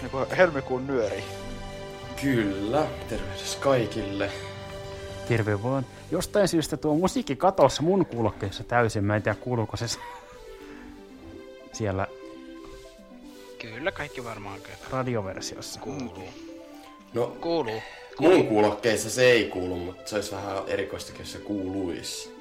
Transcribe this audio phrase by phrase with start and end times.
[0.00, 1.24] Niinku helmikuun nyöri.
[2.22, 4.30] Kyllä, tervehdys kaikille.
[5.28, 5.86] Terve vaan.
[6.10, 9.04] Jostain syystä tuo musiikki katossa mun kuulokkeessa täysin.
[9.04, 9.86] Mä en tiedä kuuluuko se
[11.72, 12.06] siellä
[13.58, 15.80] Kyllä, kaikki varmaan kyllä radioversiossa.
[15.80, 16.28] kuuluu.
[17.14, 17.82] No, Kuuluu.
[18.20, 22.36] mun kuulokkeissa se ei kuulu, mutta se olisi vähän erikoistakin, jos se kuuluisi.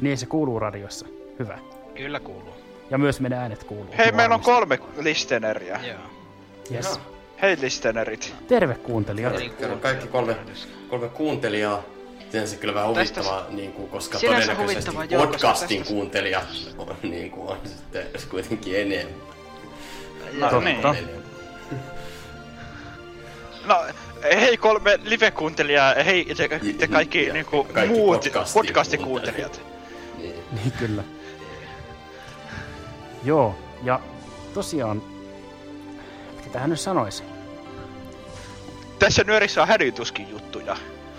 [0.00, 1.06] Niin se kuuluu radiossa.
[1.38, 1.58] Hyvä.
[1.94, 2.54] Kyllä kuuluu.
[2.90, 3.94] Ja myös meidän äänet kuuluu.
[3.98, 5.80] Hei, meillä on kolme listeneriä.
[5.86, 5.98] Joo.
[6.72, 7.00] Yes.
[7.42, 8.34] Hei listenerit.
[8.48, 9.34] Terve kuuntelijat.
[9.34, 10.36] Eli kaikki kolme,
[10.88, 11.82] kolme kuuntelijaa.
[12.44, 16.44] Se kyllä vähän Tästä- huvittavaa, niin kuin, koska Sinänsä todennäköisesti podcastin tästä- kuuntelijat
[16.78, 19.14] on, niin kuin, on sitten kuitenkin enemmän.
[20.32, 20.60] No Totta.
[20.92, 21.08] niin.
[23.66, 23.84] No,
[24.40, 29.60] hei kolme live-kuuntelijaa, hei te, te kaikki, Ja niinku kaikki muut podcastin podcastikuuntelijat.
[30.18, 30.34] Niin.
[30.52, 31.02] Niin kyllä.
[33.24, 34.00] Joo, ja
[34.54, 35.02] tosiaan,
[36.54, 37.22] mitähän nyt sanoisi?
[38.98, 40.76] Tässä nyörissä on hälytyskin juttuja.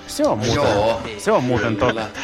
[0.08, 1.02] Se on muuten, Joo.
[1.17, 2.02] se on muuten Kyllä.
[2.03, 2.19] totta.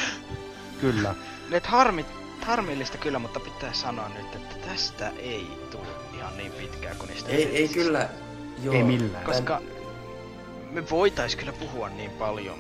[0.82, 1.16] Kyllä.
[1.50, 2.06] Nyt harmi,
[2.42, 5.84] harmillista kyllä, mutta pitää sanoa nyt, että tästä ei tule
[6.18, 8.10] ihan niin pitkää kuin niistä Ei, ei kyllä,
[8.64, 8.76] joo.
[8.76, 9.24] Ei millään.
[9.26, 9.62] Koska
[10.72, 12.56] me voitais kyllä puhua niin paljon.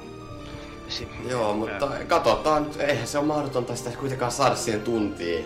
[0.89, 5.45] Si- Joo, mutta katsotaan, nyt, eihän se ole mahdotonta sitä kuitenkaan saada siihen tuntiin.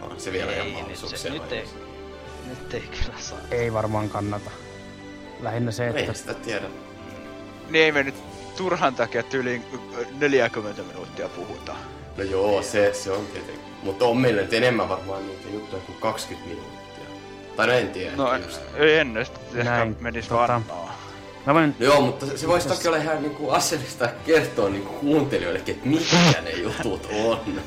[0.00, 1.18] On se vielä ihan ei, nyt, mahdollisuuksia.
[1.18, 1.68] se, nyt, ei,
[2.46, 3.38] nyt ei kyllä saa.
[3.50, 4.50] Ei varmaan kannata.
[5.40, 6.66] Lähinnä se, Ei että sitä tiedä.
[7.70, 8.14] Niin ei me nyt
[8.56, 9.64] turhan takia tyyliin
[10.18, 11.74] 40 minuuttia puhuta.
[12.16, 13.60] No joo, se, se on tietenkin.
[13.82, 17.04] Mutta on meillä nyt enemmän varmaan niitä juttuja kuin 20 minuuttia.
[17.56, 18.16] Tai no en tiedä.
[18.16, 18.28] No
[18.76, 20.98] ei ennen, ehkä Näin, menis tota- vannaa.
[21.46, 24.92] mä voin, No joo, mutta se, se voisi toki olla ihan niinku asiallista kertoa niinku
[24.92, 27.40] kuuntelijoillekin, että mitkä ne jutut on.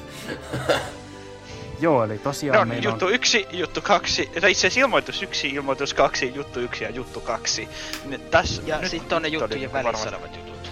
[1.81, 5.50] joo, eli tosiaan No, meillä juttu on, yksi, juttu kaksi, tai itse asiassa ilmoitus yksi,
[5.50, 7.69] ilmoitus kaksi, juttu yksi ja juttu kaksi.
[8.06, 10.72] Ne, tässä, Ja nyt sitten on ne juttujen välissä olevat jutut.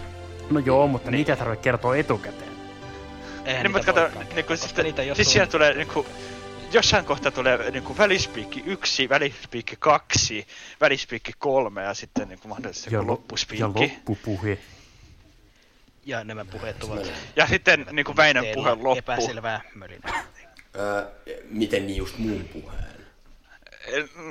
[0.50, 2.52] no joo, mutta niitä ei tarvitse kertoa etukäteen.
[3.46, 5.52] Eihän Niin, mutta niitä kato, voikaan, niinku, sitten, niitä ei oo siis siinä tullut.
[5.52, 6.06] tulee niinku,
[6.72, 10.48] jossain kohtaa tulee niinku välispiikki yksi, välispiikki kaksi,
[10.82, 13.62] välispiikki kolme ja sitten niinku mahdollisesti lo- loppuspiikki.
[13.64, 14.58] ja loppupuhe.
[16.06, 18.98] Ja nämä puheet ovat Ja sitten niinku Väinön puhe loppu.
[18.98, 20.24] epäselvää mölinää.
[20.80, 21.06] Öö,
[21.50, 22.88] miten niin just mun puheen?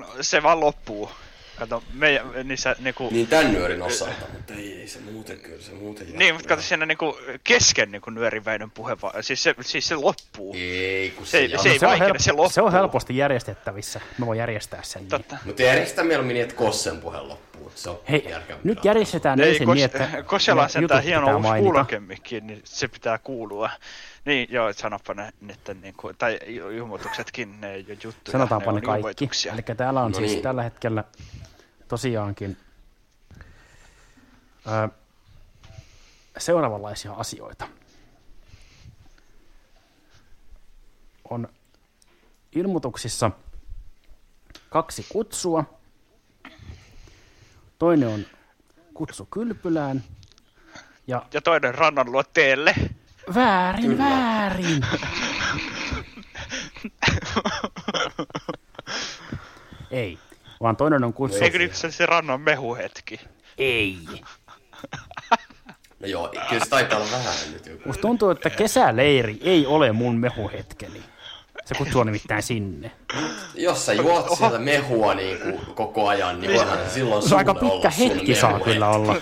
[0.01, 1.11] No, Se vaan loppuu.
[1.59, 3.09] Kato, meidän niissä niinku...
[3.11, 6.63] Niin tän nyörin osalta, mutta ei, ei se muuten kyllä, se muuten Niin, mutta kato
[6.63, 10.55] siinä niinku kesken niinku nyörin Väinön puhe vaan, siis se, siis se loppuu.
[10.59, 12.51] Ei, kun Se se, ei- se, se ei- se, on vaikea, se loppuu.
[12.51, 14.01] se on helposti järjestettävissä.
[14.19, 15.03] Mä voin järjestää sen.
[15.03, 15.09] Niin.
[15.09, 15.37] Totta.
[15.45, 17.73] Mutta järjestä mieluummin niin, että Kossen puhe loppuu.
[17.75, 21.27] Se on Hei, nyt järjestetään Ei, ensin kos, niin, että Kosella on sentään jutut hieno
[21.37, 21.63] uusi mainita.
[21.63, 23.71] kuulokemmikin, niin se pitää kuulua.
[24.27, 28.33] Niin, joo, sanoppa ne nyt, niinku, tai il- ilmoituksetkin, ne ei ole juttuja.
[28.33, 29.29] Sanotaanpa ne on kaikki.
[29.53, 30.43] Eli täällä on No siis niin.
[30.43, 31.05] tällä hetkellä
[31.89, 32.57] tosiaankin
[34.67, 34.89] ö,
[36.39, 37.69] seuraavanlaisia asioita.
[41.31, 41.49] On
[42.53, 43.31] ilmoituksissa
[44.71, 45.65] kaksi kutsua.
[47.79, 48.27] Toinen on
[48.95, 50.05] kutsu kylpylään.
[51.07, 52.75] Ja Ja toinen rannan luo teelle.
[53.35, 53.99] Väärin, Kyllä.
[54.05, 54.87] väärin.
[59.91, 60.19] Ei,
[60.61, 61.45] vaan toinen on kutsu...
[61.45, 63.21] Eikö nyt se, se rannan mehuhetki?
[63.59, 63.99] Ei.
[66.01, 67.83] No joo, kyllä se taitaa olla vähän nyt joku.
[67.87, 71.03] Musta tuntuu, että kesäleiri ei ole mun mehuhetkeni.
[71.65, 72.91] Se kutsuu nimittäin sinne.
[73.55, 77.91] Jos sä juot sieltä mehua niin kuin koko ajan, niin voihan silloin Se aika pitkä
[77.91, 79.17] hetki saa kyllä olla.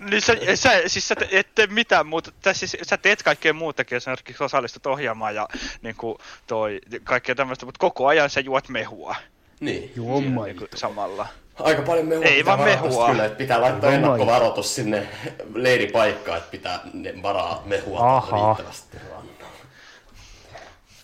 [0.00, 3.52] Niin sä, sä, siis sä te- et tee mitään muuta, tai siis sä teet kaikkea
[3.52, 5.48] muutakin, jos esimerkiksi osallistut ohjelmaan ja
[5.82, 9.16] niin kuin toi, kaikkea tämmöistä, mutta koko ajan sä juot mehua
[9.60, 9.92] Niin.
[9.96, 10.44] Juomma.
[10.44, 11.26] niin kuin samalla.
[11.58, 13.08] Aika paljon mehua Ei vaan mehua.
[13.10, 14.06] Kyllä, että pitää laittaa Juomma.
[14.06, 15.08] ennakkovaroitus sinne
[15.54, 18.54] leiripaikkaan, että pitää ne varaa mehua Aha.
[18.54, 19.30] riittävästi rannalla.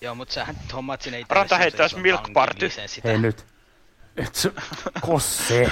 [0.01, 1.35] Joo, mut sähän nyt hommaat sinne itse.
[1.35, 2.71] Ranta heittäis Milk Party.
[3.05, 3.45] Hei nyt.
[4.17, 4.53] Et se,
[5.01, 5.71] kosse.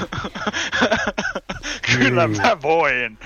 [1.97, 2.43] Kyllä Niin.
[2.43, 3.19] mä voin.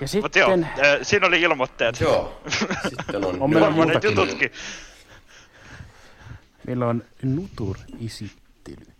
[0.00, 2.00] Ja Mut joo, sitten, äh, siinä oli ilmoitteet.
[2.00, 2.42] Joo.
[2.88, 3.42] Sitten on...
[3.42, 4.10] On meillä muutakin.
[4.10, 4.50] jututkin.
[6.66, 8.91] meillä on Nutur-esittely.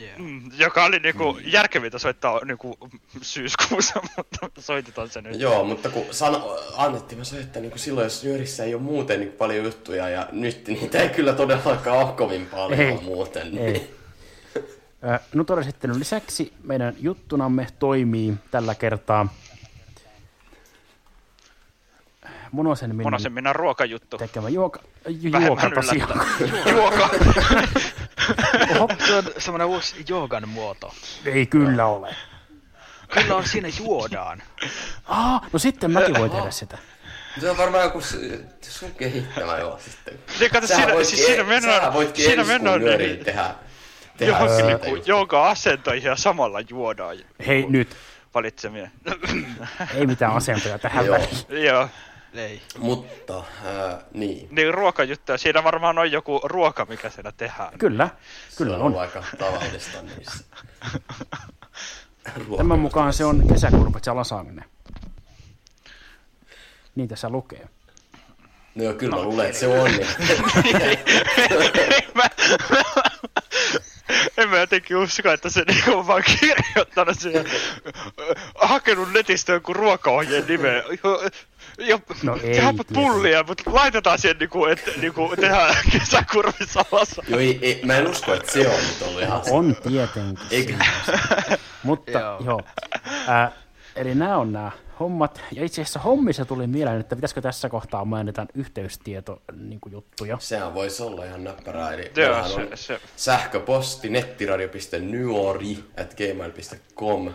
[0.00, 0.18] Yeah.
[0.18, 2.78] Mm, joka oli niinku järkevintä soittaa niinku
[3.22, 5.40] syyskuussa, mutta soitetaan se nyt.
[5.40, 9.20] Joo, mutta kun sano, annettiin mä se, että niin silloin jos nyörissä ei ole muuten
[9.20, 13.54] niin paljon juttuja ja nyt niitä ei kyllä todellakaan ole kovin paljon Ei, muuten.
[13.54, 13.58] Niin.
[13.66, 13.94] Ei.
[15.04, 19.28] Ö, Nutor-esittelyn lisäksi meidän juttunamme toimii tällä kertaa
[22.52, 24.18] Monosen Minnan Monosen minä ruokajuttu.
[24.18, 25.70] tekemä juoka, ju- juoka.
[26.70, 27.08] Juoka.
[28.70, 30.94] Oho, se on semmonen uusi joogan muoto.
[31.24, 32.16] Ei kyllä ole.
[33.14, 34.42] Kyllä on siinä juodaan.
[35.04, 36.78] Ah, no sitten mäkin voin tehdä sitä.
[37.40, 38.00] Se on varmaan joku
[38.62, 40.18] sun kehittämä joo sitten.
[40.40, 43.54] Niin kato, siinä, siis siinä Sähän mennään, voitkin siinä mennään niin, tehdä,
[44.16, 47.16] tehdä johonkin sitä niinku, jonka asentoihin ja samalla juodaan
[47.46, 47.96] Hei nyt,
[48.34, 48.90] valitsemia.
[49.94, 51.64] ei mitään asentoja tähän väliin.
[51.64, 51.88] Joo,
[52.36, 52.62] Ei.
[52.78, 53.44] Mutta, äh,
[54.14, 54.48] niin.
[54.50, 55.38] niin ruokajuttuja.
[55.38, 57.78] Siinä varmaan on joku ruoka, mikä siellä tehdään.
[57.78, 58.08] Kyllä,
[58.56, 58.94] kyllä se on.
[58.94, 59.00] on.
[59.00, 60.44] aika tavallista niissä.
[62.56, 64.64] Tämän mukaan se on kesäkurpitsa lasagne.
[66.94, 67.68] Niin tässä lukee.
[68.74, 69.90] No joo, kyllä mä luulen, että se on.
[69.90, 70.06] Niin.
[70.80, 72.30] en, mä,
[74.36, 77.44] en mä jotenkin usko, että se niinku on vaan kirjoittanut siihen,
[78.54, 80.82] hakenut netistä joku ruokaohjeen nimeä.
[81.78, 82.76] Jo, No ei tietenkään.
[82.94, 87.22] pullia, mutta laitetaan siihen niinku, että niinku tehdään kesäkurvissa alassa.
[87.28, 89.42] Joo, ei, ei, mä en usko, että se on nyt ollut ihan.
[89.50, 90.38] On tietenkin.
[90.50, 90.74] Eikö?
[91.82, 92.40] Mutta Joo.
[92.44, 92.60] joo.
[93.26, 93.52] Ää,
[93.96, 94.70] eli nämä on nämä
[95.00, 95.40] hommat.
[95.52, 100.36] Ja itse asiassa hommissa tuli mieleen, että pitäisikö tässä kohtaa mainita yhteystieto niin juttuja.
[100.40, 101.92] Sehän voisi olla ihan näppärää.
[101.92, 107.32] Eli Joo, se, on se, sähköposti nettiradio.nyori at gmail.com.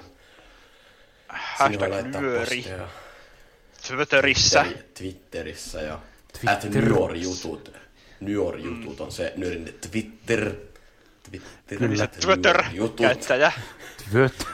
[1.27, 2.88] Hashtag laittaa nyöri, posteja.
[3.87, 4.63] Twitterissä.
[4.63, 5.99] Twitteri- Twitterissä ja
[6.39, 6.53] Twitter.
[6.53, 7.71] at nyori-jutut.
[8.19, 10.51] Nyori-jutut on se nyörin Twitter.
[11.29, 11.77] Twitter.
[11.77, 12.07] Kyllä.
[12.07, 12.63] Twitter
[12.97, 13.51] käyttäjä.
[14.11, 14.47] Tvöt.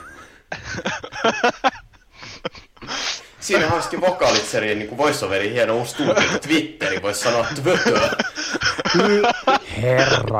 [3.40, 6.40] Siinä olisikin vokaalitseriin niin kuin voiceoverin hieno uusi tulkinta.
[6.40, 8.00] Twitteri voisi sanoa Twitter.
[9.82, 10.40] Herra.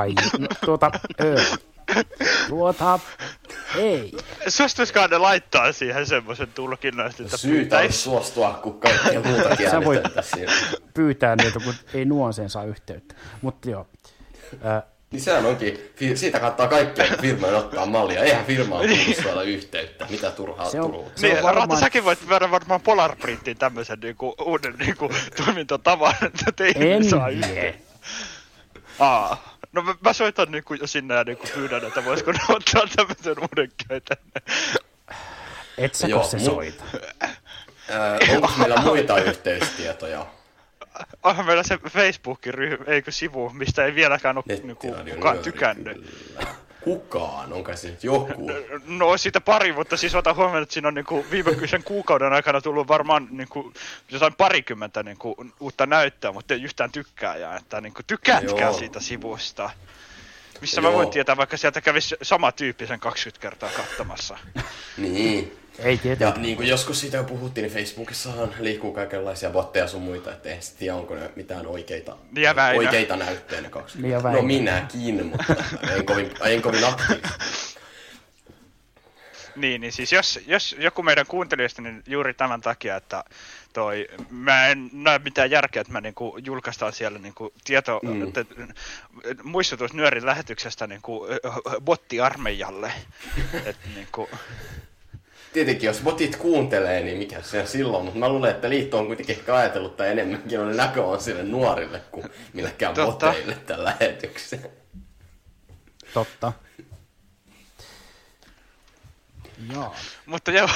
[0.66, 0.92] Tuota,
[1.22, 1.42] ö.
[2.50, 3.00] Tuota,
[3.76, 4.12] ei.
[4.48, 10.02] Suostuisikohan ne laittaa siihen semmoisen tulkinnan, että Syytä olisi suostua, kun kaikkea muutakin Sä voit-.
[10.94, 13.16] Pyytää niitä, kun ei nuanseen saa yhteyttä.
[13.42, 13.88] Mutta joo.
[14.64, 15.80] Ää, Niin sehän onkin,
[16.16, 18.24] siitä kannattaa kaikkien firmojen ottaa mallia.
[18.24, 20.08] Eihän firmaan tullut saada yhteyttä.
[20.10, 21.12] Mitä turhaa Se on- turuu.
[21.16, 25.10] se Niin, on varmaan- Rata, säkin voit viedä varmaan Polar Printin tämmöisen niinku, uuden niinku,
[25.46, 27.76] toimintatavan, että teille en saa yhteen.
[29.00, 29.57] Aa.
[29.74, 33.36] No mä, mä soitan niinku jo sinne ja niinku pyydän, että voisiko ne ottaa tämmöisen
[33.40, 34.32] uuden käytännön.
[35.78, 36.84] Et sä Joo, se mu- soita.
[37.90, 40.26] Ää, onko meillä muita yhteystietoja?
[41.24, 45.98] Onhan meillä se Facebookin ryhmä, eikö sivu, mistä ei vieläkään ole niinku, Nettiradio kukaan tykännyt.
[45.98, 46.46] kyllä.
[46.88, 48.52] Kukaan, onko se nyt joku?
[48.86, 52.88] No siitä pari, mutta siis ota huomioon, että siinä on niinku viimeisen kuukauden aikana tullut
[52.88, 53.74] varmaan niinku
[54.12, 58.74] jotain parikymmentä niinku uutta näyttöä, mutta ei yhtään tykkääjää, että niinku tykkäätkää Joo.
[58.74, 59.70] siitä sivusta.
[60.62, 60.98] Missä mä Joo.
[60.98, 64.38] voin tietää, vaikka sieltä kävisi sama tyyppi sen 20 kertaa katsomassa.
[64.98, 65.60] Niin.
[65.80, 66.42] Ei Ja tietenkään.
[66.42, 70.64] niin kuin joskus siitä jo puhuttiin, niin Facebookissahan liikkuu kaikenlaisia botteja sun muita, että eihän
[70.64, 74.10] sit tiedä, onko ne mitään oikeita, Ja oikeita näyttöjä ne kaksi.
[74.10, 75.56] Ja no minäkin, mutta
[75.96, 77.78] en kovin, en kovin aktiivisesti.
[79.56, 83.24] Niin, niin siis jos, jos joku meidän kuuntelijoista, niin juuri tämän takia, että
[83.74, 88.10] toi, mä en näe mitään järkeä, että mä niinku julkaistaan siellä niinku tieto, Mm.
[88.26, 88.34] mm.
[88.34, 88.46] te,
[89.44, 91.28] muistutus nyörin lähetyksestä niinku
[91.82, 92.92] bottiarmeijalle.
[93.66, 94.30] Et niinku,
[95.54, 99.08] Tietenkin, jos botit kuuntelee, niin mikä se on silloin, mutta mä luulen, että liitto on
[99.08, 103.26] kuitenkin ehkä ajatellut, että enemmänkin on näkö on sille nuorille kuin millekään Totta.
[103.28, 104.70] boteille tämän lähetyksen.
[106.14, 106.54] Totta.
[109.74, 109.96] Joo.
[110.26, 110.70] mutta joo,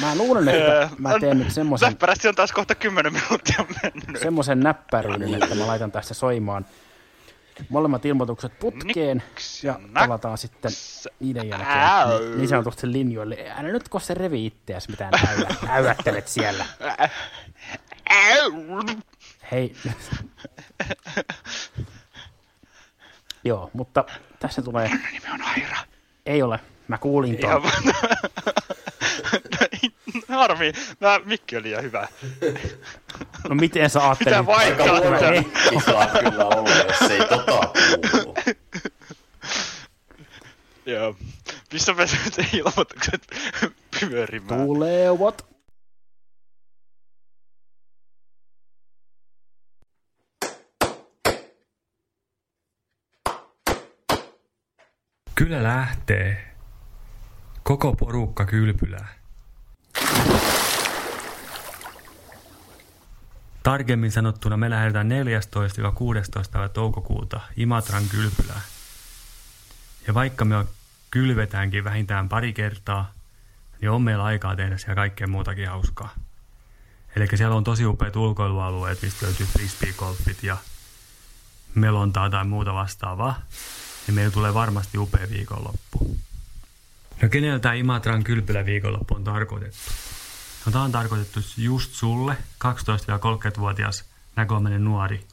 [0.00, 4.22] Mä luulen, että mä teen nyt semmoisen Läppärästi on taas kohta 10 minuuttia mennyt.
[4.22, 6.66] semmoisen näppäryyden, että mä laitan tästä soimaan
[7.68, 9.22] molemmat ilmoitukset putkeen
[9.62, 9.94] ja Naks.
[9.94, 10.70] palataan sitten
[11.20, 12.18] niiden jälkeen Äu.
[12.18, 13.36] niin- niin sanotusti linjoille.
[13.56, 15.46] Älä nyt kun se revi itseäsi, mitä äyä,
[15.76, 16.64] äyättelet siellä.
[19.50, 19.74] Hei.
[23.44, 24.04] Joo, mutta
[24.38, 24.88] tässä tulee...
[24.88, 25.76] Nimi on Aira.
[26.26, 26.60] Ei ole.
[26.88, 27.62] Mä kuulin vaan-
[30.28, 32.08] Harmi, mä, mikki oli liian hyvä.
[33.48, 34.38] No miten sä ajattelit?
[34.38, 34.84] Mitä vaikka?
[35.30, 37.72] Mikki saa kyllä olla, jos ei tota
[38.12, 38.34] kuulu.
[40.86, 41.16] Joo.
[41.70, 43.26] Pistä me nyt ilmoitukset
[44.00, 44.66] pyörimään.
[44.66, 45.46] Tulevat.
[55.34, 56.54] Kyllä lähtee.
[57.62, 59.17] Koko porukka kylpylää.
[63.62, 65.12] Tarkemmin sanottuna me lähdetään 14-16.
[66.52, 68.62] päivä toukokuuta Imatran kylpylään.
[70.06, 70.66] Ja vaikka me
[71.10, 73.12] kylvetäänkin vähintään pari kertaa,
[73.80, 76.14] niin on meillä aikaa tehdä siellä kaikkea muutakin hauskaa.
[77.16, 80.56] Eli siellä on tosi upeat ulkoilualueet, mistä löytyy frisbeegolfit ja
[81.74, 83.42] melontaa tai muuta vastaavaa.
[84.06, 86.16] Ja meillä tulee varmasti upea viikonloppu.
[87.22, 89.78] No keneltä Imatran kylpyläviikonloppu on tarkoitettu?
[90.68, 94.04] No tämä on tarkoitettu just sulle, 12-30-vuotias
[94.36, 95.26] näköinen nuori.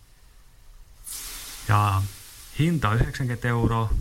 [1.67, 2.01] Ja
[2.59, 3.93] hinta on 90 euroa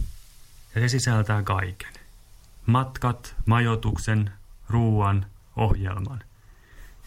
[0.75, 1.93] ja se sisältää kaiken.
[2.67, 4.33] Matkat, majoituksen,
[4.69, 5.27] ruuan,
[5.57, 6.23] ohjelman.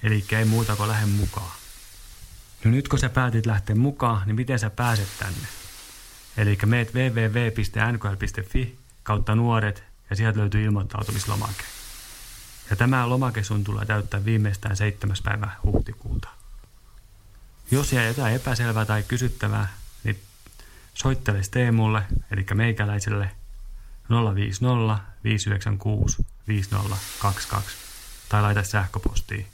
[0.03, 1.57] Eli ei muuta kuin lähde mukaan.
[2.63, 5.47] No nyt kun sä päätit lähteä mukaan, niin miten sä pääset tänne?
[6.37, 11.76] Eli meet www.nkl.fi kautta nuoret ja sieltä löytyy ilmoittautumislomake.
[12.69, 15.17] Ja tämä lomake sun tulee täyttää viimeistään 7.
[15.23, 16.29] päivä huhtikuuta.
[17.71, 20.19] Jos jää jotain epäselvää tai kysyttävää, niin
[20.93, 23.31] soittele Teemulle, eli meikäläiselle
[24.35, 27.77] 050 596 5022
[28.29, 29.47] tai laita sähköpostiin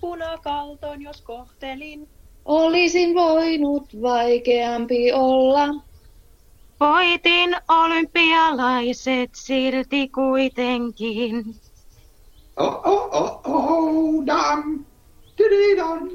[0.00, 2.10] punakalton jos kohtelin.
[2.44, 5.89] Olisin voinut vaikeampi olla.
[6.80, 11.60] Voitin olympialaiset silti kuitenkin.
[12.56, 14.84] Oh, oh, oh, oh, dam,
[15.36, 16.10] tididam,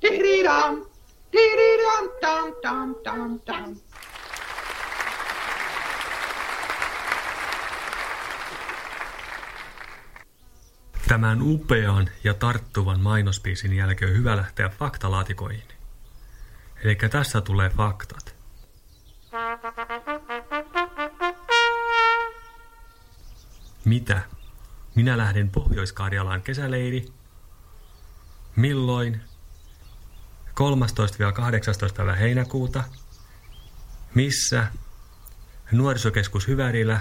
[0.00, 0.86] tididam,
[1.30, 3.76] tididam, dam, dam, dam, dam.
[11.08, 15.68] Tämän upean ja tarttuvan mainospiisin jälkeen on hyvä lähteä faktalaatikoihin.
[16.84, 18.35] Eli tässä tulee faktat.
[23.86, 24.22] Mitä?
[24.94, 27.06] Minä lähden Pohjois-Karjalaan kesäleiri.
[28.56, 29.20] Milloin?
[30.50, 31.94] 13-18.
[31.96, 32.84] päivä heinäkuuta.
[34.14, 34.66] Missä?
[35.72, 37.00] Nuorisokeskus Hyvärillä,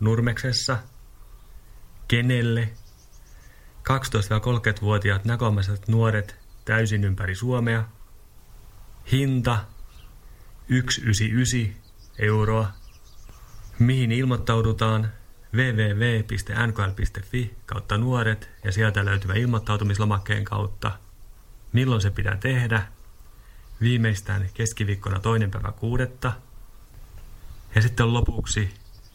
[0.00, 0.78] Nurmeksessa.
[2.08, 2.68] Kenelle?
[3.88, 7.84] 12-30-vuotiaat näkömäiset nuoret täysin ympäri Suomea.
[9.12, 9.64] Hinta
[10.68, 11.82] 199
[12.18, 12.72] euroa.
[13.78, 15.12] mihin ilmoittaudutaan
[15.54, 20.92] www.nkl.fi kautta nuoret ja sieltä löytyvä ilmoittautumislomakkeen kautta.
[21.72, 22.82] Milloin se pitää tehdä?
[23.80, 26.32] Viimeistään keskiviikkona toinen päivä kuudetta.
[27.74, 28.74] Ja sitten lopuksi,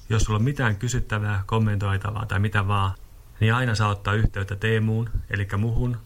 [0.10, 2.94] jos sulla on mitään kysyttävää, kommentoitavaa tai mitä vaan,
[3.40, 5.98] niin aina saa ottaa yhteyttä Teemuun, eli muhun,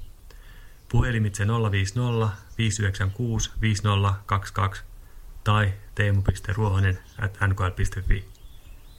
[0.90, 4.84] puhelimitse 050 596 5022
[5.44, 8.30] tai teemu.ruohonen at nkl.fi.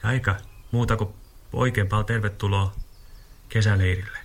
[0.03, 0.35] Ja eikä
[0.71, 1.13] muuta kuin
[1.53, 2.73] oikein paljon tervetuloa
[3.49, 4.17] kesäleirille.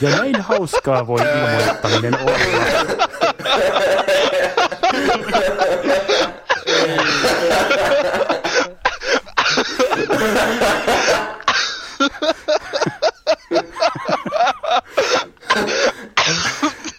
[0.00, 2.36] Ja näin hauskaa voi ilmoittaminen olla.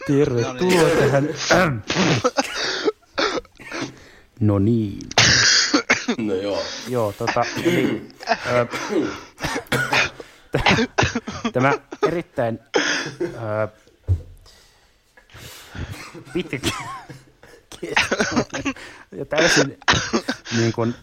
[0.08, 1.84] Tervetuloa tähän.
[4.40, 5.00] No niin.
[6.18, 6.64] No joo.
[6.88, 8.10] Joo, tota, eli,
[8.48, 8.68] ö,
[11.54, 11.74] tämä
[12.08, 12.60] erittäin
[13.22, 13.68] ö,
[16.34, 16.58] pitkä
[19.12, 19.78] ja täysin
[20.58, 20.96] niin kuin,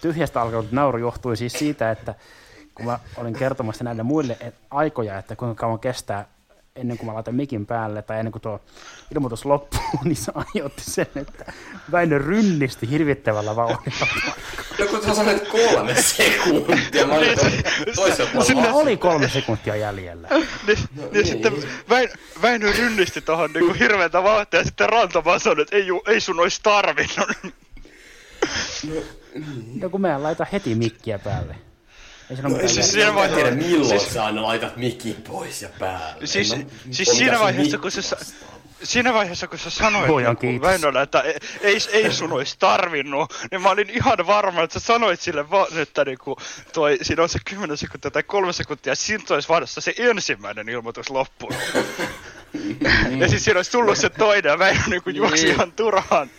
[0.00, 2.14] tyhjästä alkanut nauru johtui siis siitä, että
[2.74, 4.38] kun mä olin kertomassa näille muille
[4.70, 6.26] aikoja, että kuinka kauan kestää
[6.76, 8.60] ennen kuin mä laitan mikin päälle tai ennen kuin tuo
[9.14, 11.52] ilmoitus loppuu, niin se aiheutti sen, että
[11.92, 14.06] Väinö rynnisti hirvittävällä vauhdilla.
[14.78, 17.38] No kun sä sanoit kolme sekuntia, mä olin
[17.96, 18.72] toisella puolella.
[18.72, 20.28] Oli kolme sekuntia jäljellä.
[20.66, 21.26] Niin, no, niin.
[21.26, 21.52] sitten
[21.88, 22.08] Väin,
[22.42, 26.40] Väinö rynnisti tohon niinku hirveätä vauhtia ja sitten Ranta vaan sanoi, että ei, ei sun
[26.40, 27.28] ois tarvinnut.
[29.80, 31.56] No kun mä en laita heti mikkiä päälle.
[32.30, 34.76] Ei siinä ole No, mitään siis siinä vaiheessa, tiedä milloin siis- siis, sä aina laitat
[34.76, 36.26] mikin pois ja päälle.
[36.26, 38.18] Siis, mä- siis on siinä vaiheessa, kun vastaa.
[38.82, 40.68] siinä vaiheessa, kun sä sanoit Pojan kiitos.
[40.68, 44.86] Väinölle, että ei, ei, ei sun ois tarvinnut, niin mä olin ihan varma, että sä
[44.86, 46.36] sanoit sille vaan, että niinku,
[46.72, 50.68] toi, siinä on se 10 sekuntia tai 3 sekuntia, ja siinä olisi vasta se ensimmäinen
[50.68, 51.58] ilmoitus loppunut.
[53.20, 55.54] ja siis siinä olisi tullut se toinen, ja Väinö niinku juoksi Niin.
[55.54, 56.30] ihan turhaan.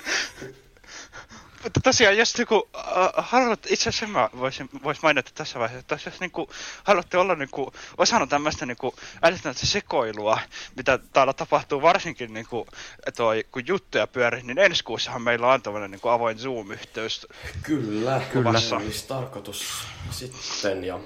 [1.65, 2.83] Mutta tosiaan, jos niinku, äh,
[3.17, 6.49] haluat, itse asiassa mä voisin, vois mainita tässä vaiheessa, että jos niinku,
[6.83, 10.39] haluatte olla niinku, osana tämmöistä niinku, älytöntä sekoilua,
[10.75, 12.67] mitä täällä tapahtuu varsinkin niinku,
[13.15, 17.27] toi, kun juttuja pyörii, niin ensi kuussahan meillä on tämmöinen niinku avoin Zoom-yhteys.
[17.63, 18.59] Kyllä, Kyllä.
[18.59, 18.77] kyllä.
[18.77, 20.99] olisi tarkoitus sitten ja...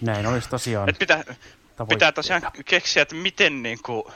[0.00, 0.88] Näin olisi tosiaan.
[0.88, 1.24] Et pitää,
[1.88, 4.12] pitää tosiaan keksiä, että miten niinku,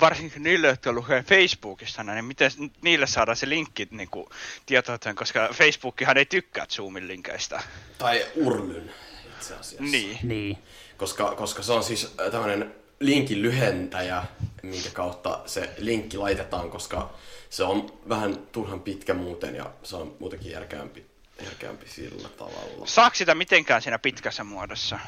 [0.00, 2.50] varsinkin niille, jotka lukee Facebookista, niin miten
[2.82, 4.28] niille saadaan se linkki niinku,
[4.66, 7.62] tietoiteen, koska Facebookihan ei tykkää Zoomin linkeistä.
[7.98, 8.90] Tai urlyn
[9.36, 9.82] itse asiassa.
[9.82, 10.18] Niin.
[10.22, 10.58] Niin.
[10.96, 14.24] Koska, koska se on siis tämmöinen linkin lyhentäjä,
[14.62, 17.10] minkä kautta se linkki laitetaan, koska
[17.50, 21.06] se on vähän turhan pitkä muuten ja se on muutenkin järkeämpi,
[21.44, 22.86] järkeämpi sillä tavalla.
[22.86, 24.98] Saako sitä mitenkään siinä pitkässä muodossa?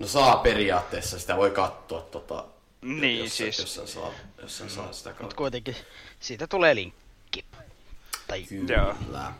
[0.00, 2.44] No saa periaatteessa, sitä voi katsoa tota,
[2.86, 3.58] Niin, jos, siis.
[3.58, 5.36] jos sen saa, jos sen saa sitä kautta.
[5.36, 5.76] kuitenkin
[6.20, 7.44] siitä tulee linkki.
[8.26, 9.32] Tai Kyllä.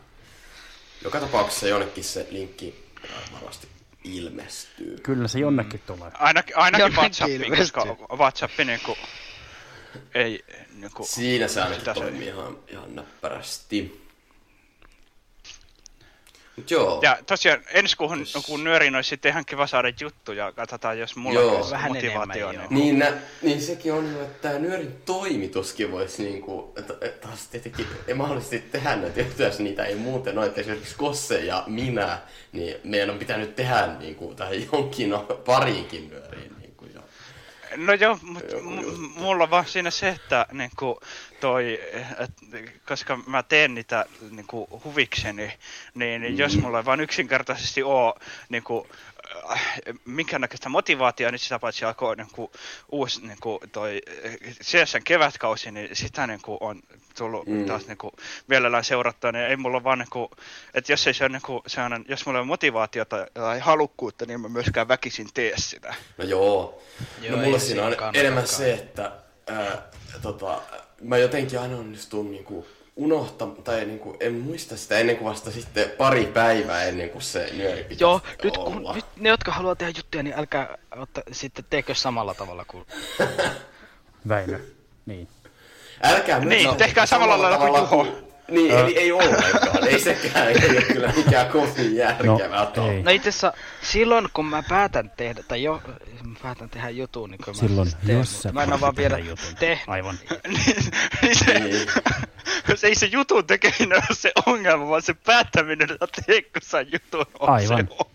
[1.03, 2.85] Joka tapauksessa jonnekin se linkki
[3.33, 3.67] varmasti
[4.03, 4.97] ilmestyy.
[5.03, 6.11] Kyllä se jonnekin tulee.
[6.13, 7.85] Ainakin, ainakin WhatsAppiin, koska
[8.17, 8.97] WhatsApp niinku,
[10.13, 14.06] ei niinku, Siinä se ainakin sitä se- toimii ihan, ihan näppärästi.
[16.69, 16.99] Joo.
[17.03, 21.39] Ja tosiaan ensi kuuhun, kun nyörin olisi sitten ihan kiva saada juttuja, katsotaan jos mulla
[21.39, 21.55] Joo.
[21.57, 22.49] olisi Vähän motivaatio.
[22.49, 26.93] enemmän, Niin, Niin, nä, niin sekin on, jo, että tämä nyörin toimituskin voisi niinku, että,
[27.01, 30.45] että taas tietenkin ei mahdollisesti tehdä näitä juttuja, jos niitä ei muuten ole.
[30.45, 32.17] Että esimerkiksi Kosse ja minä,
[32.51, 36.56] niin meidän on pitänyt tehdä niinku, tai jonkin no, pariinkin nyöriin.
[37.75, 38.55] No joo, mutta
[39.15, 40.99] mulla on vaan siinä se, että niinku
[41.39, 41.79] toi,
[42.19, 42.31] et,
[42.87, 45.53] koska mä teen niitä niinku huvikseni,
[45.93, 46.37] niin mm.
[46.37, 49.16] jos mulla ei vaan yksinkertaisesti oo niinku, äh,
[50.05, 52.51] minkäännäköistä motivaatiota, niin sitä paitsi alkoi niinku,
[52.91, 54.01] uusi niinku, toi
[54.63, 56.81] CSN kevätkausi, niin sitä niinku, on
[57.17, 57.65] tullut mm.
[57.65, 58.11] Taas niinku,
[58.47, 60.31] mielellään seurattua, niin ei mulla vaan niinku,
[60.73, 64.49] että jos ei se ole niinku, sellainen, jos mulla ole motivaatiota tai halukkuutta, niin mä
[64.49, 65.95] myöskään väkisin tee sitä.
[66.17, 66.83] no joo.
[67.21, 69.11] Joo, no mulla se siinä on enemmän se, että
[69.47, 69.83] ää,
[70.21, 70.61] tota,
[71.01, 75.89] mä jotenkin aina onnistun niinku, unohtaa, tai niinku, en muista sitä ennen kuin vasta sitten
[75.97, 79.93] pari päivää ennen kuin se nyöri pitäisi Joo, nyt, kun, nyt ne, jotka haluaa tehdä
[79.97, 82.85] juttuja, niin älkää otta, sitten teekö samalla tavalla kuin...
[84.27, 84.59] Väinö.
[85.05, 85.27] Niin.
[86.03, 88.26] Älkää Niin, tehkää samalla lailla kuin Juho.
[88.51, 88.79] Niin, Ö.
[88.79, 89.87] eli ei ollenkaan.
[89.87, 94.63] Ei sekään ei ole kyllä mikään kovin järkevää no, No itse asiassa silloin kun mä
[94.69, 95.81] päätän tehdä, tai jo,
[96.23, 98.73] mä päätän tehdä jutun, niin kun Silloin, mä siis teen, jos mutta sä mä en
[98.73, 99.17] ole vaan vielä
[99.59, 99.89] tehnyt.
[99.89, 100.15] Aivan.
[101.21, 101.55] niin se,
[102.75, 106.81] se ei se jutun tekeminen ole se ongelma, vaan se päättäminen, että tee kun sä
[106.81, 107.87] jutun on Aivan.
[107.87, 108.07] se on.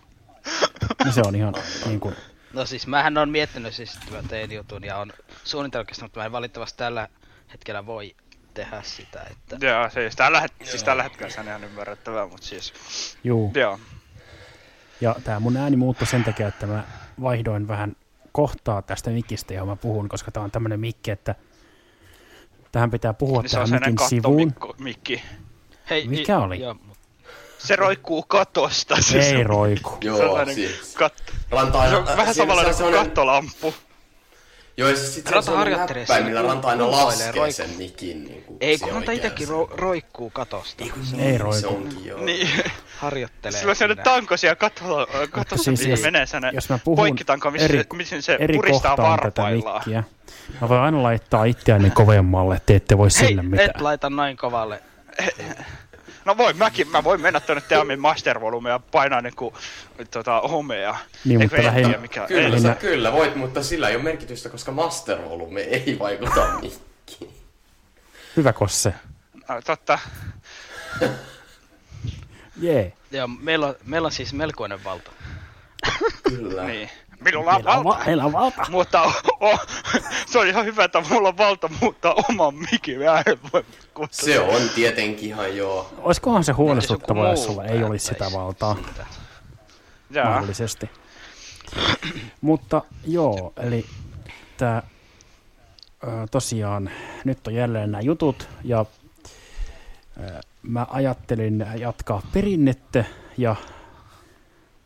[1.05, 1.55] No se on ihan
[1.87, 2.17] niin kuin,
[2.53, 5.13] No siis mähän on miettinyt siis, että mä teen jutun ja on
[5.45, 7.09] suunnitellut, mutta mä en valitettavasti tällä
[7.53, 8.17] hetkellä voi
[8.55, 9.67] tehdä sitä, että...
[9.67, 12.73] Joo, siis tällä, het- siis tällä hetkellä se on ihan ymmärrettävää, mutta siis...
[13.25, 13.53] juu.
[13.55, 13.79] Joo.
[15.01, 16.85] Ja tämä mun ääni muuttui sen takia, että mä
[17.23, 17.97] vaihdoin vähän
[18.33, 21.35] kohtaa tästä mikistä, johon mä puhun, koska tämä on tämmöinen mikki, että
[22.73, 24.55] tähän pitää puhua Niin se on tähän mikin sivuun.
[24.55, 25.23] kattomikki.
[25.91, 26.61] Hei, Mikä oli?
[26.61, 26.77] Joo,
[27.59, 29.03] Se roikkuu katosta.
[29.03, 29.99] Se Ei roiku.
[30.01, 30.97] Joo, siis.
[30.97, 33.75] Kat- Ranta se on vähän on kuin kattolampu.
[34.77, 37.53] Joo, ja siis sit se on harjoittelee näppäin, millä kun Ranta aina laskee roikkuu.
[37.53, 38.25] sen mikin.
[38.25, 40.85] Niin kuin Ei, se kun Ranta se- ro- roikkuu katosta.
[41.03, 41.69] Se Ei Se roiku.
[41.69, 42.21] onkin joo.
[42.25, 42.49] Niin.
[42.99, 43.59] harjoittelee.
[43.61, 44.15] Sillä on sellainen siinä.
[44.17, 47.79] tanko siellä katolla, katossa, siis siis jos- menee sellainen jos mä puhun poikkitanko, missä, eri,
[47.79, 49.77] se, missä se eri puristaa tätä varpaillaan.
[49.87, 50.05] mikkiä,
[50.61, 53.71] mä voin aina laittaa itseäni kovemmalle, että ette voi Hei, sille et mitään.
[53.85, 54.83] laita noin kovalle.
[56.25, 59.55] No voi, mäkin, mä voin mennä tuonne Teamin Master Volume ja painaa niinku
[60.11, 60.97] tota, homea.
[61.25, 63.95] Niin, Eikö mutta lähinnä- tiedä, mikä, Kyllä, ei, sä, Lähinnä- kyllä voit, mutta sillä ei
[63.97, 67.31] ole merkitystä, koska Master Volume ei vaikuta mikkiin.
[68.37, 68.95] Hyvä kosse.
[69.49, 69.99] no, totta.
[72.61, 72.93] Jee.
[73.11, 75.11] Joo, meillä on, meillä on siis melkoinen valta.
[76.29, 76.65] Kyllä.
[76.65, 76.91] Niin.
[77.21, 77.99] Minulla on Meillä on, valta.
[78.01, 78.63] va- meillä on valta.
[78.69, 79.59] Mutta o, o,
[80.27, 82.99] se on ihan hyvä, että mulla on valta muuttaa oman mikin.
[82.99, 83.65] Mä en voi
[84.11, 85.95] Se on tietenkin ihan joo.
[85.99, 89.07] Olisikohan se huolestuttavaa, jos sulla ei olisi sitä valtaa siitä.
[90.11, 90.31] Jaa.
[90.31, 90.91] mahdollisesti.
[92.41, 93.87] Mutta joo, eli
[94.57, 94.83] tämä
[96.31, 96.91] tosiaan
[97.25, 98.87] nyt on jälleen nämä jutut ja
[100.21, 103.05] ö, mä ajattelin jatkaa perinnettä
[103.39, 103.57] ja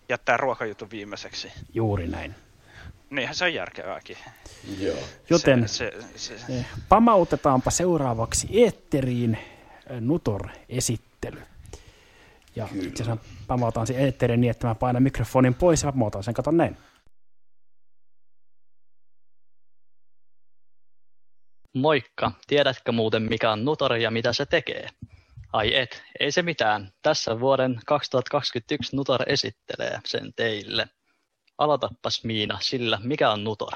[0.09, 1.53] Jättää ruokajutun viimeiseksi.
[1.75, 2.35] juuri näin.
[3.17, 4.17] Niinhän se on järkevääkin.
[4.79, 4.97] Joo.
[5.31, 9.35] Joten Se, se, se, eh, pamautetaanpa seuraavaksi eetteriin
[9.91, 11.43] eh, Nutor-esittely.
[12.57, 12.89] Ja Kyllä.
[12.89, 16.57] itse asiassa pamautan sen eetteriin niin, että mä painan mikrofonin pois ja pamautan sen, katon
[16.57, 16.77] näin.
[21.75, 22.33] Moikka!
[22.47, 24.89] Tiedätkö muuten mikä on Nutor ja mitä se tekee?
[25.53, 26.93] Ai et, ei se mitään.
[27.03, 30.89] Tässä vuoden 2021 Nutor esittelee sen teille.
[31.59, 33.73] Aloitappas Miina sillä, mikä on Nutor?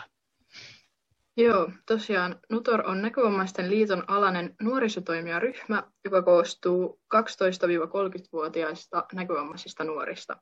[1.36, 10.36] Joo, tosiaan Nutor on Näkövammaisten liiton alainen nuorisotoimijaryhmä, joka koostuu 12-30-vuotiaista näkövammaisista nuorista.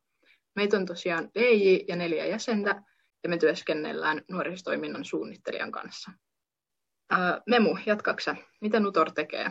[0.57, 2.83] Meitä on tosiaan DJ ja neljä jäsentä,
[3.23, 6.11] ja me työskennellään nuorisotoiminnan suunnittelijan kanssa.
[7.11, 8.37] Ää, Memu, jatkaksä?
[8.61, 9.51] Mitä Nutor tekee?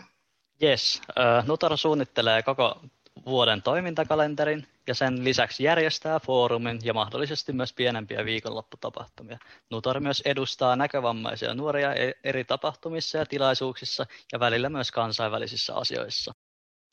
[0.64, 1.02] Yes,
[1.48, 2.82] Nutor suunnittelee koko
[3.26, 9.38] vuoden toimintakalenterin ja sen lisäksi järjestää foorumin ja mahdollisesti myös pienempiä viikonlopputapahtumia.
[9.72, 16.34] Nutor myös edustaa näkövammaisia nuoria e- eri tapahtumissa ja tilaisuuksissa ja välillä myös kansainvälisissä asioissa.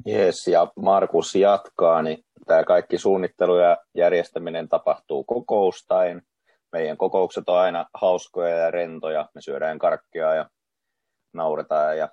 [0.06, 6.22] Jees, ja Markus jatkaa, niin tämä kaikki suunnittelu ja järjestäminen tapahtuu kokoustain.
[6.72, 9.28] Meidän kokoukset on aina hauskoja ja rentoja.
[9.34, 10.48] Me syödään karkkia ja
[11.32, 12.08] nauretaan ja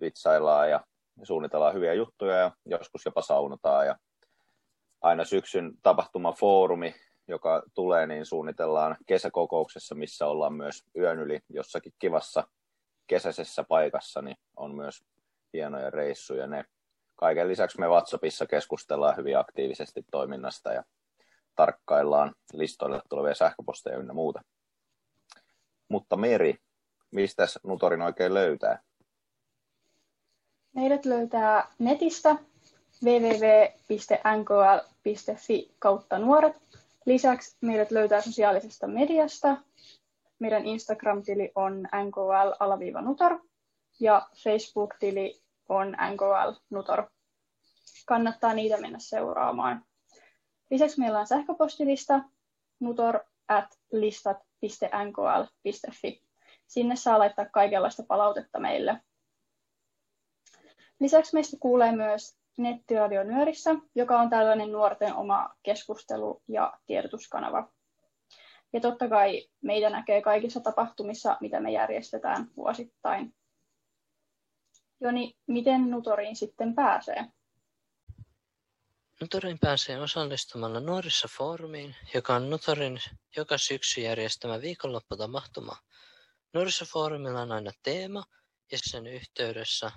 [0.00, 0.80] vitsaillaan ja
[1.22, 3.86] suunnitellaan hyviä juttuja ja joskus jopa saunotaan.
[3.86, 3.96] Ja
[5.00, 6.94] aina syksyn tapahtumafoorumi,
[7.28, 12.44] joka tulee, niin suunnitellaan kesäkokouksessa, missä ollaan myös yön yli jossakin kivassa
[13.06, 15.04] kesäisessä paikassa, niin on myös
[15.52, 16.46] hienoja reissuja.
[16.46, 16.64] Ne
[17.18, 20.84] Kaiken lisäksi me WhatsAppissa keskustellaan hyvin aktiivisesti toiminnasta ja
[21.56, 24.40] tarkkaillaan listoille tulevia sähköposteja ynnä muuta.
[25.88, 26.56] Mutta Meri,
[27.10, 28.82] mistä Nutorin oikein löytää?
[30.78, 32.36] Meidät löytää netistä
[33.04, 33.74] www.nkl.fi
[35.78, 36.62] kautta nuoret.
[37.06, 39.56] Lisäksi meidät löytää sosiaalisesta mediasta.
[40.38, 43.38] Meidän Instagram-tili on nkl-nutor
[44.00, 47.06] ja Facebook-tili on nkl-nutor.
[48.06, 49.84] Kannattaa niitä mennä seuraamaan.
[50.70, 52.20] Lisäksi meillä on sähköpostilista
[52.80, 53.78] nutor at.
[56.66, 59.00] Sinne saa laittaa kaikenlaista palautetta meille.
[61.00, 67.72] Lisäksi meistä kuulee myös Nettiradio Nyörissä, joka on tällainen nuorten oma keskustelu- ja tiedotuskanava.
[68.72, 73.34] Ja totta kai meitä näkee kaikissa tapahtumissa, mitä me järjestetään vuosittain.
[75.00, 77.24] Joni, miten Nutoriin sitten pääsee?
[79.20, 82.98] Nutorin pääsee osallistumalla nuorissa foorumiin, joka on Nutorin
[83.36, 85.76] joka syksy järjestämä viikonlopputapahtuma.
[86.52, 88.24] Nuorisofoorumilla on aina teema,
[88.72, 89.92] ja sen yhteydessä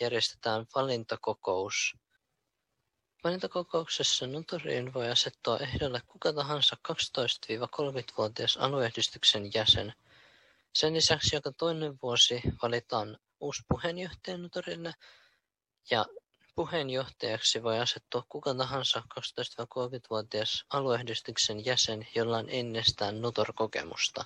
[0.00, 1.96] järjestetään valintakokous.
[3.24, 9.92] Valintakokouksessa Notoriin voi asettua ehdolle kuka tahansa 12-30-vuotias alueyhdistyksen jäsen.
[10.74, 14.94] Sen lisäksi joka toinen vuosi valitaan uusi puheenjohtaja Notorille
[15.90, 16.06] ja
[16.54, 24.24] puheenjohtajaksi voi asettua kuka tahansa 12-30-vuotias alueyhdistyksen jäsen, jolla on ennestään Notor-kokemusta.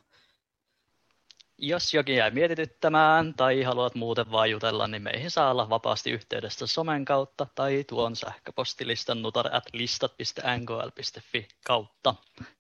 [1.65, 6.67] Jos jokin jäi mietityttämään tai haluat muuten vaan jutella, niin meihin saa olla vapaasti yhteydessä
[6.67, 12.15] somen kautta tai tuon sähköpostilistan nutar.listat.ngl.fi kautta.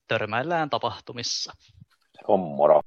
[0.09, 1.53] Törmäillään tapahtumissa.
[2.29, 2.81] On moro.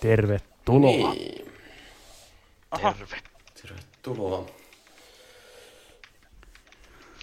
[0.00, 1.14] Tervetuloa.
[1.14, 1.52] Niin.
[2.70, 2.94] Aha.
[3.62, 4.61] Tervetuloa.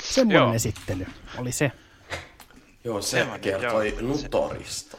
[0.10, 0.54] Semmoinen Joo.
[0.54, 1.06] esittely
[1.38, 1.72] oli se.
[2.84, 4.02] Joo, se Semmoinen, kertoi joo.
[4.02, 4.98] Nutorista.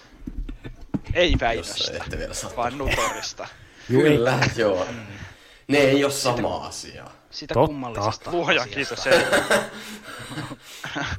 [1.14, 3.49] Ei Jos väitöstä, ette vielä vaan Nutorista.
[3.88, 4.87] Kyllä, joo.
[5.68, 7.05] Ne ei ole sama asia.
[7.31, 7.66] Sitä Totta.
[7.66, 8.94] kummallisesta Luojan asiasta.
[8.96, 9.25] kiitos, ei.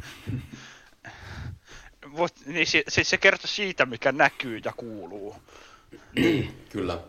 [2.08, 5.36] Mut, niin si- siis se kertoo siitä, mikä näkyy ja kuuluu.
[6.70, 7.00] Kyllä.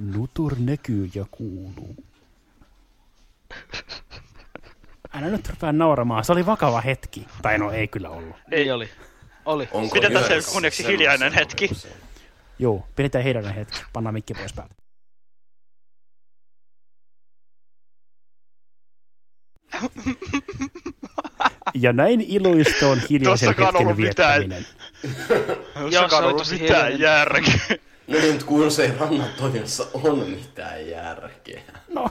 [0.00, 1.96] Nutur näkyy ja kuuluu.
[5.18, 7.26] Älä nyt rupea nauramaan, se oli vakava hetki.
[7.42, 8.36] Tai no ei kyllä ollut.
[8.50, 8.88] Ei oli.
[9.44, 9.68] Oli.
[9.72, 11.70] Onko Pidetään kunniaksi semmoisia hiljainen hetki.
[12.58, 13.78] Joo, pidetään hiljainen hetki.
[13.92, 14.74] Pannaan mikki pois päältä.
[21.74, 24.40] Ja näin iluistoon hiljaisen Tossakaan hetken ollut mitään.
[24.40, 24.66] viettäminen.
[25.92, 27.00] Jossakaan oli ollut tosi mitään hiljainen.
[27.00, 27.87] järkeä.
[28.08, 31.60] No niin, mutta kun se ei rannan toiminnassa on mitään järkeä.
[31.88, 32.10] No,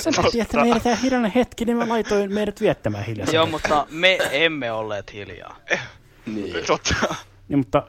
[0.00, 4.18] sanottiin, että me jätetään hiljainen hetki, niin mä laitoin meidät viettämään hiljaisen Joo, mutta me
[4.30, 5.56] emme olleet hiljaa.
[6.26, 6.66] Niin.
[6.66, 7.14] Totta.
[7.48, 7.82] Niin, mutta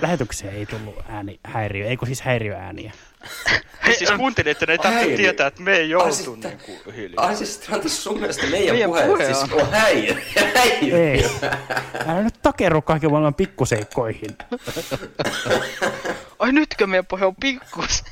[0.00, 2.92] lähetykseen ei tullut ääni häiriö, eikö siis häiriöääniä.
[3.86, 7.26] Ei siis kuuntelijoiden ei tarvitse tietää, että me ei Ai, oltu sitten- niinku hiljaa.
[7.26, 10.16] Ai siis Trantis sun mielestä meidän, Meidän puheet puhe siis on- on häiriö.
[10.56, 11.12] häiriö.
[11.12, 11.24] Ei.
[12.06, 14.36] Älä nyt takerru kaiken maailman pikkuseikkoihin.
[16.38, 18.04] Ai nytkö meidän puhe on pikkus?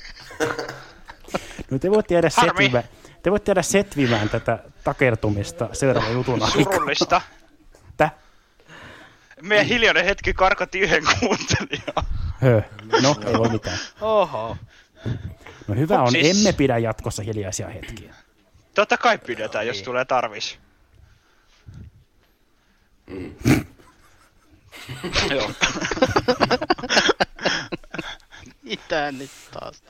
[1.71, 2.85] No te voitte jäädä, setvimään,
[3.23, 6.65] te voitte jäädä setvimään tätä takertumista seuraavan jutun aikana.
[6.65, 7.21] Surullista.
[7.97, 8.11] Tä?
[9.43, 12.07] Meidän hiljainen hetki karkatti yhden kuuntelijan.
[12.43, 12.63] Hö.
[13.03, 13.79] No, ei voi mitään.
[14.01, 14.57] Oho.
[15.69, 18.15] No hyvä on, Siis- emme pidä jatkossa hiljaisia hetkiä.
[18.75, 20.59] Totta kai pidetään, jos tulee tarvis.
[25.31, 25.51] Joo.
[28.63, 29.83] Mitä nyt taas?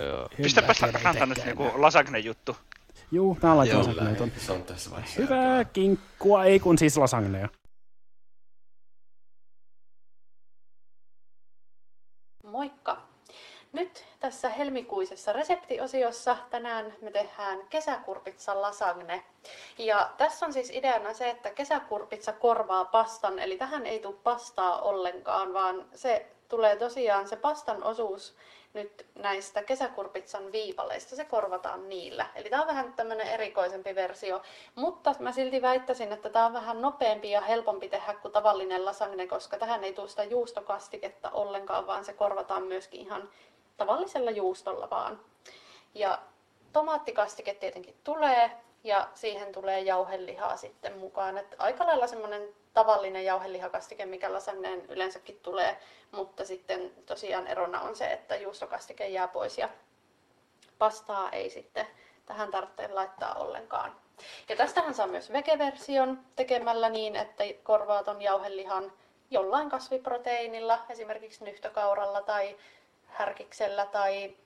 [0.00, 0.28] Joo.
[0.42, 2.56] Pistäpä Ranta nyt niinku lasagne-juttu.
[3.12, 3.38] Juu,
[4.36, 5.22] se on tässä vaiheessa.
[5.22, 7.48] Hyvää kinkkua, ei kun siis lasagneja.
[14.38, 19.24] Tässä helmikuisessa reseptiosiossa tänään me tehdään kesäkurpitsan lasagne.
[19.78, 24.80] Ja tässä on siis ideana se, että kesäkurpitsa korvaa pastan, eli tähän ei tule pastaa
[24.80, 28.36] ollenkaan, vaan se tulee tosiaan se pastan osuus
[28.74, 32.26] nyt näistä kesäkurpitsan viipaleista, se korvataan niillä.
[32.34, 34.42] Eli tämä on vähän tämmöinen erikoisempi versio,
[34.74, 39.26] mutta mä silti väittäisin, että tämä on vähän nopeampi ja helpompi tehdä kuin tavallinen lasagne,
[39.26, 43.28] koska tähän ei tule sitä juustokastiketta ollenkaan, vaan se korvataan myöskin ihan
[43.78, 45.20] tavallisella juustolla vaan.
[45.94, 46.18] Ja
[46.72, 48.50] tomaattikastike tietenkin tulee
[48.84, 51.38] ja siihen tulee jauhelihaa sitten mukaan.
[51.38, 55.78] Et aika lailla semmoinen tavallinen jauhelihakastike, mikä lasagneen yleensäkin tulee,
[56.10, 59.68] mutta sitten tosiaan erona on se, että juustokastike jää pois ja
[60.78, 61.86] pastaa ei sitten
[62.26, 63.96] tähän tarvitse laittaa ollenkaan.
[64.48, 68.92] Ja tästähän saa myös vegeversion tekemällä niin, että korvaa ton jauhelihan
[69.30, 72.56] jollain kasviproteiinilla, esimerkiksi nyhtökauralla tai
[73.08, 74.36] härkiksellä tai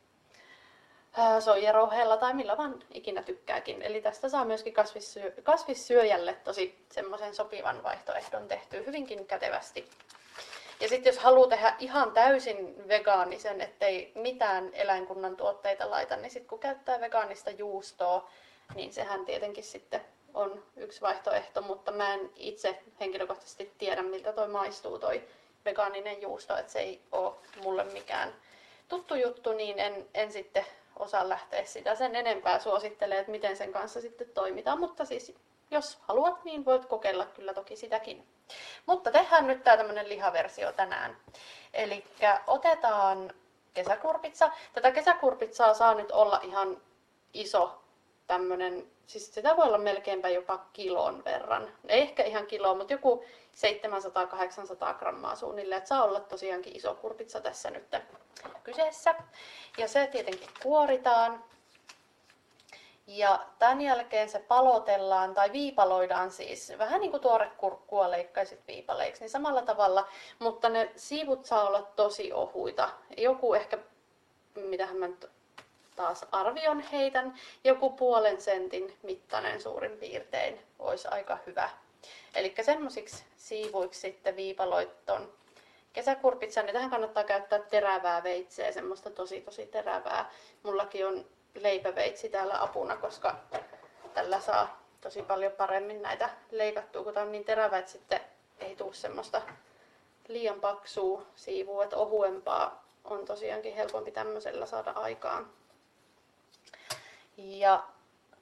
[1.40, 3.82] soijarouheella tai millä vaan ikinä tykkääkin.
[3.82, 9.88] Eli tästä saa myöskin kasvissyö, kasvissyöjälle tosi semmoisen sopivan vaihtoehdon tehtyä hyvinkin kätevästi.
[10.80, 16.48] Ja sitten jos haluaa tehdä ihan täysin vegaanisen, ettei mitään eläinkunnan tuotteita laita, niin sitten
[16.48, 18.30] kun käyttää vegaanista juustoa,
[18.74, 20.00] niin sehän tietenkin sitten
[20.34, 25.22] on yksi vaihtoehto, mutta mä en itse henkilökohtaisesti tiedä, miltä toi maistuu toi
[25.64, 28.34] vegaaninen juusto, että se ei ole mulle mikään
[28.92, 33.72] tuttu juttu, niin en, en sitten osaa lähteä sitä sen enempää suosittelee, että miten sen
[33.72, 35.34] kanssa sitten toimitaan, mutta siis
[35.70, 38.26] jos haluat, niin voit kokeilla kyllä toki sitäkin.
[38.86, 41.16] Mutta tehdään nyt tämä tämmöinen lihaversio tänään.
[41.74, 42.04] Eli
[42.46, 43.34] otetaan
[43.74, 44.50] kesäkurpitsa.
[44.72, 46.82] Tätä kesäkurpitsaa saa nyt olla ihan
[47.34, 47.82] iso
[48.26, 51.72] tämmönen, siis sitä voi olla melkeinpä jopa kilon verran.
[51.88, 53.24] Ei ehkä ihan kilo, mutta joku
[54.92, 55.78] 700-800 grammaa suunnilleen.
[55.78, 57.90] Että saa olla tosiaankin iso kurpitsa tässä nyt
[58.64, 59.14] kyseessä.
[59.78, 61.44] Ja se tietenkin kuoritaan.
[63.06, 69.30] Ja tämän jälkeen se palotellaan tai viipaloidaan siis, vähän niin kuin tuorekurkkua leikkaisit viipaleiksi, niin
[69.30, 72.88] samalla tavalla, mutta ne siivut saa olla tosi ohuita.
[73.16, 73.78] Joku ehkä,
[74.54, 75.30] mitähän mä nyt
[75.96, 81.70] taas arvion heitän, joku puolen sentin mittainen suurin piirtein olisi aika hyvä.
[82.34, 85.32] Eli semmoisiksi siivuiksi sitten viipaloitton
[85.92, 90.30] kesäkurpitsan, niin tähän kannattaa käyttää terävää veitseä, semmoista tosi tosi terävää.
[90.62, 93.36] Mullakin on leipäveitsi täällä apuna, koska
[94.14, 98.20] tällä saa tosi paljon paremmin näitä leikattua, kun tämä on niin terävä, että sitten
[98.58, 99.42] ei tule semmoista
[100.28, 105.50] liian paksua siivua, että ohuempaa on tosiaankin helpompi tämmöisellä saada aikaan.
[107.36, 107.82] Ja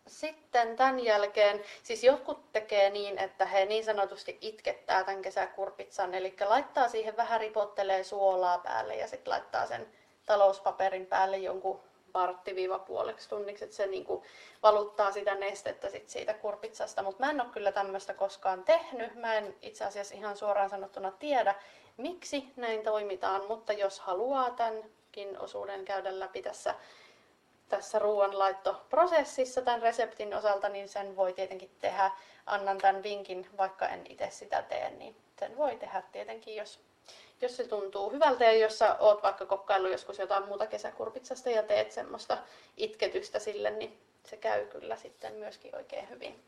[0.06, 6.36] sitten tämän jälkeen, siis jotkut tekee niin, että he niin sanotusti itkettää tämän kesäkurpitsan, eli
[6.44, 9.86] laittaa siihen vähän ripottelee suolaa päälle ja sitten laittaa sen
[10.26, 11.80] talouspaperin päälle jonkun
[12.14, 14.24] vartti-puoleksi tunniksi, että se niinku
[14.62, 17.02] valuttaa sitä nestettä sit siitä kurpitsasta.
[17.02, 19.14] Mutta mä en ole kyllä tämmöistä koskaan tehnyt.
[19.14, 21.54] Mä en itse asiassa ihan suoraan sanottuna tiedä,
[21.96, 26.74] miksi näin toimitaan, mutta jos haluaa tämänkin osuuden käydä läpi tässä
[27.70, 32.10] tässä ruoanlaittoprosessissa tämän reseptin osalta, niin sen voi tietenkin tehdä.
[32.46, 36.80] Annan tämän vinkin, vaikka en itse sitä tee, niin sen voi tehdä tietenkin, jos,
[37.40, 41.62] jos se tuntuu hyvältä ja jos sä oot vaikka kokkailu joskus jotain muuta kesäkurpitsasta ja
[41.62, 42.38] teet semmoista
[42.76, 46.44] itketystä sille, niin se käy kyllä sitten myöskin oikein hyvin.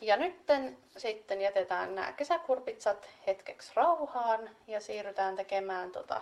[0.00, 0.36] Ja nyt
[0.96, 6.20] sitten jätetään nämä kesäkurpitsat hetkeksi rauhaan ja siirrytään tekemään tota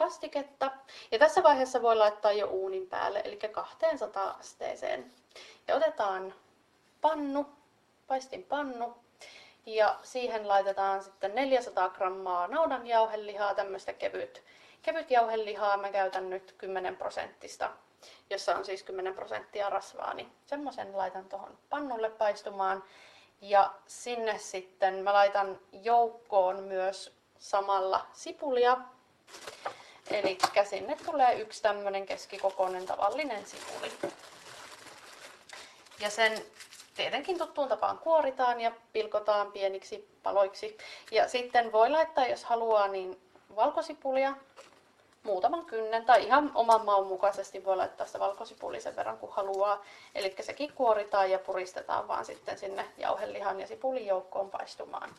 [0.00, 0.70] kastiketta.
[1.10, 5.12] Ja tässä vaiheessa voi laittaa jo uunin päälle, eli 200 asteeseen.
[5.68, 6.34] Ja otetaan
[7.00, 7.46] pannu,
[8.06, 8.96] paistin pannu,
[9.66, 14.44] ja siihen laitetaan sitten 400 grammaa naudan jauhelihaa, tämmöistä kevyt,
[14.82, 15.76] kevyt jauhelihaa.
[15.76, 17.70] Mä käytän nyt 10 prosenttista,
[18.30, 22.84] jossa on siis 10 prosenttia rasvaa, niin semmoisen laitan tuohon pannulle paistumaan.
[23.40, 28.76] Ja sinne sitten mä laitan joukkoon myös samalla sipulia.
[30.10, 34.12] Eli sinne tulee yksi tämmöinen keskikokoinen tavallinen sipuli.
[36.00, 36.42] Ja sen
[36.96, 40.78] tietenkin tuttuun tapaan kuoritaan ja pilkotaan pieniksi paloiksi.
[41.10, 43.20] Ja sitten voi laittaa, jos haluaa, niin
[43.56, 44.34] valkosipulia
[45.22, 49.84] muutaman kynnen tai ihan oman maun mukaisesti voi laittaa sitä valkosipulia sen verran kuin haluaa.
[50.14, 55.14] Eli sekin kuoritaan ja puristetaan vaan sitten sinne jauhelihan ja sipulin joukkoon paistumaan.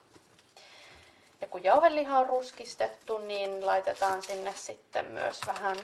[1.42, 5.78] Ja kun jauheliha on ruskistettu, niin laitetaan sinne sitten myös vähän,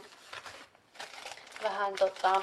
[1.63, 2.41] vähän tota,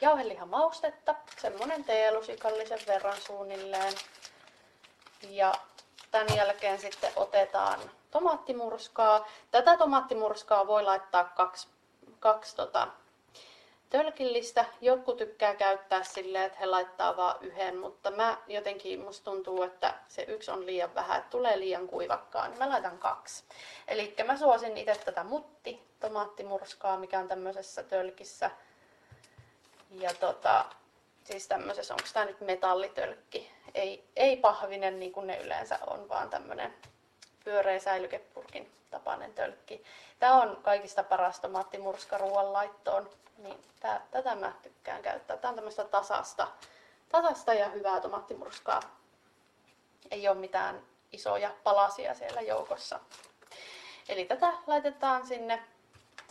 [0.00, 3.92] jauhelihamaustetta, semmonen teelusikallisen verran suunnilleen.
[5.30, 5.54] Ja
[6.10, 9.28] tämän jälkeen sitten otetaan tomaattimurskaa.
[9.50, 11.68] Tätä tomaattimurskaa voi laittaa kaksi,
[12.20, 12.88] kaksi tota,
[13.90, 14.64] tölkillistä.
[14.80, 19.94] Jotkut tykkää käyttää silleen, että he laittaa vain yhden, mutta mä jotenkin musta tuntuu, että
[20.08, 23.44] se yksi on liian vähän, että tulee liian kuivakkaa, niin mä laitan kaksi.
[23.88, 28.50] Eli mä suosin itse tätä mutti tomaattimurskaa, mikä on tämmöisessä tölkissä.
[29.90, 30.64] Ja tota,
[31.24, 33.50] siis tämmöisessä, onko tämä nyt metallitölkki?
[33.74, 36.74] Ei, ei pahvinen niin kuin ne yleensä on, vaan tämmöinen
[37.44, 39.84] pyöreä säilykepurkin tapainen tölkki.
[40.18, 43.10] Tämä on kaikista paras tomaattimurska ruoanlaittoon.
[43.38, 45.36] Niin tää, tätä mä tykkään käyttää.
[45.36, 46.48] Tämä on tämmöistä tasasta,
[47.08, 48.80] tasasta ja hyvää tomaattimurskaa.
[50.10, 53.00] Ei ole mitään isoja palasia siellä joukossa.
[54.08, 55.62] Eli tätä laitetaan sinne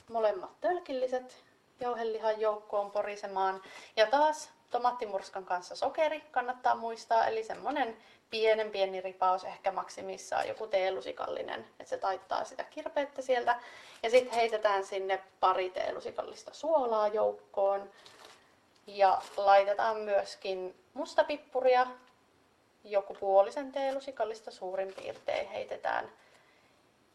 [0.10, 1.44] molemmat tölkilliset
[1.80, 3.62] jauhelihan joukkoon porisemaan.
[3.96, 7.98] Ja taas tomaattimurskan kanssa sokeri kannattaa muistaa, eli semmonen
[8.30, 13.60] pienen pieni ripaus, ehkä maksimissaan joku teelusikallinen, että se taittaa sitä kirpeyttä sieltä.
[14.04, 17.92] Ja sitten heitetään sinne pari teelusikallista suolaa joukkoon.
[18.88, 21.88] Ja laitetaan myöskin mustapippuria,
[22.84, 26.12] joku puolisen teelusikallista suurin piirtein heitetään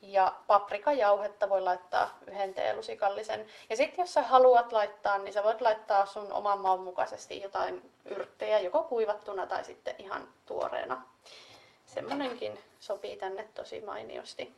[0.02, 3.46] ja paprikajauhetta voi laittaa yhden teelusikallisen.
[3.70, 7.92] Ja sitten jos sä haluat laittaa, niin sä voit laittaa sun oman maun mukaisesti jotain
[8.04, 11.02] yrttejä, joko kuivattuna tai sitten ihan tuoreena.
[11.86, 14.54] Semmonenkin sopii tänne tosi mainiosti.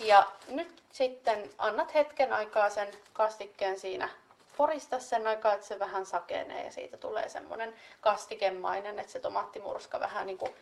[0.00, 4.08] Ja nyt sitten annat hetken aikaa sen kastikkeen siinä
[4.56, 10.00] porista sen aikaa, että se vähän sakenee ja siitä tulee semmoinen kastikemainen, että se tomaattimurska
[10.00, 10.54] vähän niin kuin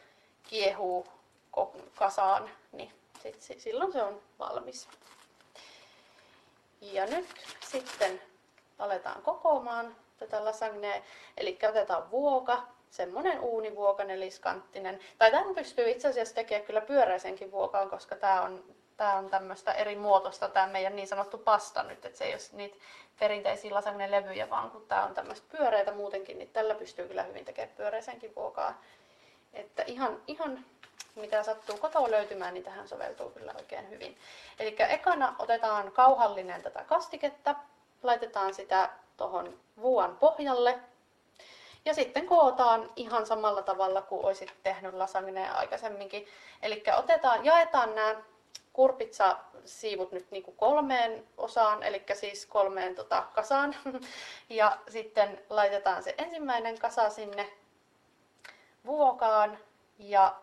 [0.42, 1.06] kiehuu
[1.94, 2.92] kasaan, niin
[3.22, 4.88] sit, silloin se on valmis.
[6.80, 7.26] Ja nyt
[7.60, 8.22] sitten
[8.78, 11.02] aletaan kokoamaan tätä lasagnea.
[11.36, 15.00] Eli otetaan vuoka, semmonen uunivuoka neliskanttinen.
[15.18, 18.64] Tai tämän pystyy itse asiassa tekemään kyllä pyöräisenkin vuokaan, koska tämä on,
[18.96, 22.40] tää on tämmöistä eri muotoista, tämä meidän niin sanottu pasta nyt, että se ei ole
[22.52, 22.76] niitä
[23.18, 27.76] perinteisiä lasagne-levyjä, vaan kun tämä on tämmöistä pyöreitä muutenkin, niin tällä pystyy kyllä hyvin tekemään
[27.76, 28.82] pyöräisenkin vuokaa.
[29.52, 30.64] Että ihan, ihan
[31.16, 34.18] mitä sattuu kotoa löytymään, niin tähän soveltuu kyllä oikein hyvin.
[34.58, 37.54] Eli ekana otetaan kauhallinen tätä kastiketta,
[38.02, 40.78] laitetaan sitä tuohon vuon pohjalle
[41.84, 46.26] ja sitten kootaan ihan samalla tavalla kuin olisit tehnyt lasagnea aikaisemminkin.
[46.62, 48.14] Eli otetaan, jaetaan nämä
[48.72, 53.76] kurpitsa-siivut nyt niin kuin kolmeen osaan, eli siis kolmeen tota, kasaan.
[54.48, 57.52] Ja sitten laitetaan se ensimmäinen kasa sinne
[58.86, 59.58] vuokaan
[59.98, 60.34] ja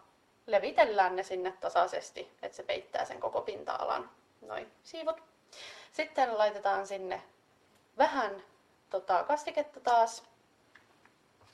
[0.47, 4.09] levitellään ne sinne tasaisesti, että se peittää sen koko pinta-alan,
[4.41, 5.23] noin siivut.
[5.91, 7.21] Sitten laitetaan sinne
[7.97, 8.43] vähän
[8.89, 10.23] tota, kastiketta taas.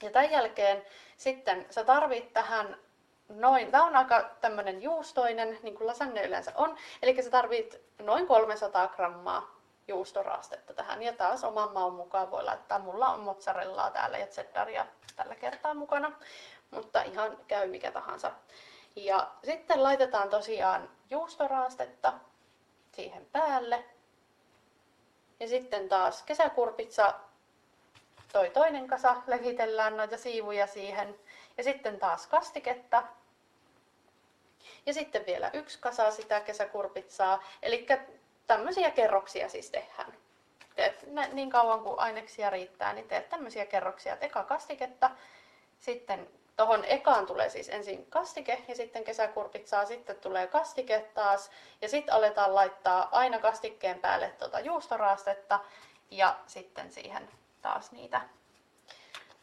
[0.02, 0.86] Ja tämän jälkeen
[1.18, 2.78] sitten sä tarvit tähän
[3.30, 8.28] noin, tämä on aika tämmöinen juustoinen, niin kuin lasagne yleensä on, eli sä tarvit noin
[8.28, 11.04] 300 grammaa juustoraastetta tähän.
[11.04, 14.86] Ja taas oman maun mukaan voi laittaa, mulla on mozzarellaa täällä ja cheddaria
[15.16, 16.12] tällä kertaa mukana,
[16.72, 18.32] mutta ihan käy mikä tahansa.
[18.96, 22.14] Ja sitten laitetaan tosiaan juustoraastetta
[22.92, 23.86] siihen päälle.
[25.40, 27.14] Ja sitten taas kesäkurpitsa,
[28.32, 31.20] toi toinen kasa, levitellään noita siivuja siihen.
[31.58, 33.04] Ja sitten taas kastiketta.
[34.86, 37.44] Ja sitten vielä yksi kasa sitä kesäkurpitsaa.
[37.62, 37.88] Eli
[38.48, 40.14] tämmöisiä kerroksia siis tehdään.
[40.76, 44.18] Teet niin kauan kuin aineksia riittää, niin teet tämmöisiä kerroksia.
[44.22, 45.12] eka kastiketta,
[45.80, 46.30] sitten
[46.60, 51.52] Tuohon ekaan tulee siis ensin kastike ja sitten kesäkurpitsaa, sitten tulee kastike taas
[51.82, 55.60] ja sitten aletaan laittaa aina kastikkeen päälle tuota juustoraastetta
[56.12, 57.30] ja sitten siihen
[57.62, 58.22] taas niitä,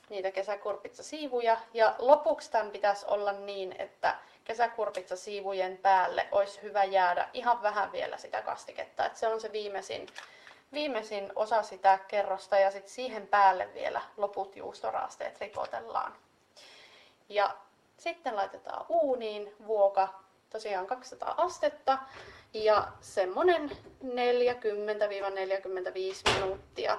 [0.09, 1.57] niitä kesäkurpitsasiivuja.
[1.75, 4.15] Ja lopuksi tämän pitäisi olla niin, että
[4.45, 9.07] kesäkurpitsasiivujen päälle olisi hyvä jäädä ihan vähän vielä sitä kastiketta.
[9.07, 10.07] Että se on se viimeisin,
[10.73, 16.26] viimeisin osa sitä kerrosta ja sitten siihen päälle vielä loput juustoraasteet ripotellaan.
[17.29, 17.57] Ja
[17.99, 20.09] sitten laitetaan uuniin vuoka,
[20.51, 21.99] tosiaan 200 astetta
[22.55, 24.07] ja semmonen 40-45
[26.35, 26.99] minuuttia.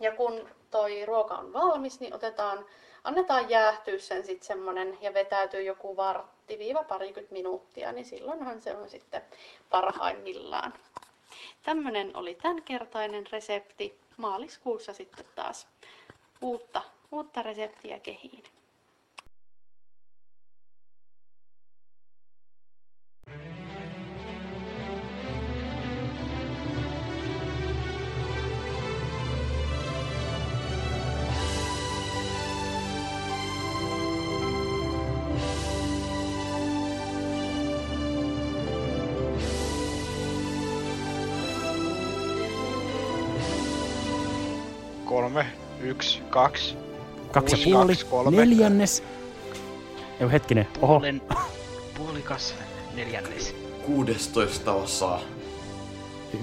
[0.00, 2.66] Ja kun toi ruoka on valmis, niin otetaan,
[3.04, 8.76] annetaan jäähtyä sen sitten semmonen ja vetäytyy joku vartti viiva parikymmentä minuuttia, niin silloinhan se
[8.76, 9.22] on sitten
[9.70, 10.74] parhaimmillaan.
[11.62, 14.00] Tämmönen oli tämänkertainen resepti.
[14.16, 15.68] Maaliskuussa sitten taas
[16.40, 18.44] uutta, uutta reseptiä kehiin.
[45.10, 45.46] Kolme,
[45.80, 46.76] yksi, kaksi.
[47.32, 48.36] Kaksi uusi, ja puoli, kaksi, kolme.
[48.36, 49.02] neljännes.
[50.20, 50.94] Ei hetkinen, oho.
[51.00, 51.22] Puolen,
[51.96, 52.54] puolikas
[52.94, 53.54] neljännes.
[53.86, 55.20] 16 osaa.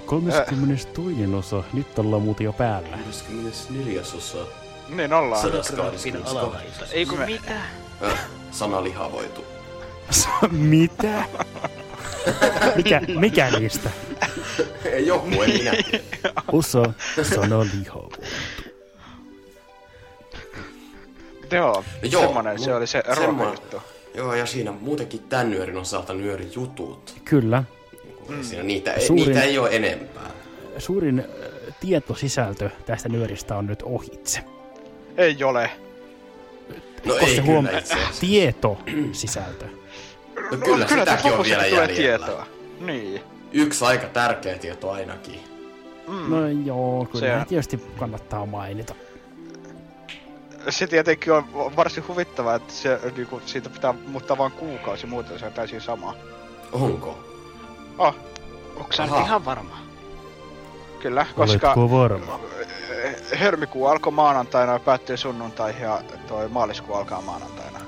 [0.05, 1.63] 32 osa.
[1.73, 2.97] Nyt ollaan muuten jo päällä.
[3.05, 4.45] 24 osaa.
[4.89, 5.41] Niin ollaan.
[5.41, 6.95] 122.
[6.95, 7.55] Ei kun Me- mitä?
[8.03, 8.19] Äh,
[8.51, 9.45] sana lihavoitu.
[10.51, 11.23] Mitä?
[12.75, 13.89] mikä, mikä niistä?
[14.85, 15.71] Ei joku, en minä.
[16.51, 16.83] Osa
[17.23, 18.09] sana lihaa.
[21.51, 23.81] Joo, Joo, semmonen se oli se semmo- ruokajuttu.
[24.15, 27.15] Joo, ja siinä muutenkin tämän nyörin osalta nyörin jutut.
[27.25, 27.63] Kyllä.
[28.29, 28.43] Mm.
[28.43, 30.29] Siinä niitä, ei, Suurin- niitä ei ole enempää.
[30.77, 31.23] Suurin
[31.79, 34.39] tietosisältö tästä nyöristä on nyt ohitse.
[35.17, 35.69] Ei ole.
[37.05, 38.21] No Koska ei se kyllä huom- itse asiassa.
[38.21, 39.65] Tietosisältö.
[40.51, 41.87] No kyllä, kyllä sitäkin on vielä jäljellä.
[41.87, 42.45] tietoa.
[42.79, 43.21] Niin.
[43.51, 45.39] Yksi aika tärkeä tieto ainakin.
[46.07, 46.29] Mm.
[46.29, 48.95] No joo, kyllä Se- tietysti kannattaa mainita.
[50.69, 51.45] Se tietenkin on
[51.75, 56.15] varsin huvittavaa, että se, niinku, siitä pitää muuttaa vain kuukausi, muuten se on täysin sama.
[56.71, 57.19] Onko?
[57.97, 58.15] Oh.
[58.75, 59.25] Onko sä nyt Aha.
[59.25, 59.77] ihan varma?
[60.99, 62.39] Kyllä, koska Oletko varma?
[63.03, 67.79] eh, helmikuu alkoi maanantaina ja päättyi sunnuntaihin ja toi maaliskuu alkaa maanantaina.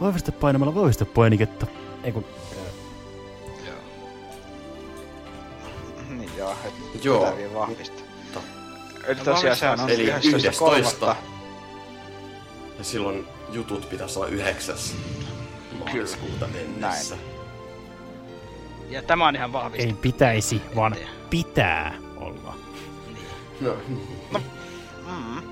[0.00, 1.66] Vahvista painamalla vahvista painiketta.
[2.04, 2.24] Ei kun,
[6.08, 7.18] Niin joo, et Joo.
[7.18, 8.42] pitää vielä vahvistaa.
[9.06, 10.16] Eli tosiaan sehän on Eli 11.3.
[10.36, 11.16] 11.
[12.78, 14.76] Ja silloin jutut pitäisi olla 9.
[15.78, 17.16] maaliskuuta mennessä.
[18.88, 19.94] Ja tämä on ihan vahvistettu.
[19.96, 20.96] ei pitäisi, vaan
[21.30, 22.54] pitää olla.
[23.60, 24.08] No niin.
[24.30, 24.40] No,
[25.06, 25.42] mm.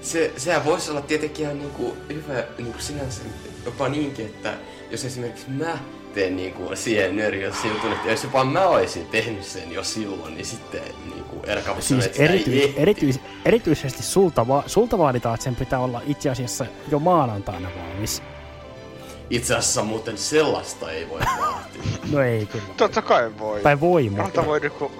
[0.00, 3.22] Se, sehän voisi olla tietenkin ihan niinku hyvä niinku sinänsä
[3.64, 4.54] jopa niinkin, että
[4.90, 5.78] jos esimerkiksi mä
[6.16, 10.46] teen niinku siihen nörjössä jutun, että jos jopa mä olisin tehnyt sen jo silloin, niin
[10.46, 10.80] sitten
[11.14, 15.44] niinku Erka voisi sanoa, Siis että sitä ei erityis, erityisesti sulta, va, sulta vaaditaan, että
[15.44, 18.22] sen pitää olla itse asiassa jo maanantaina valmis.
[19.30, 21.82] Itse asiassa muuten sellaista ei voi vaatia.
[22.12, 22.64] No ei kyllä.
[22.76, 23.60] Totta kai voi.
[23.60, 24.92] Tai voi, mutta- voi, niinku,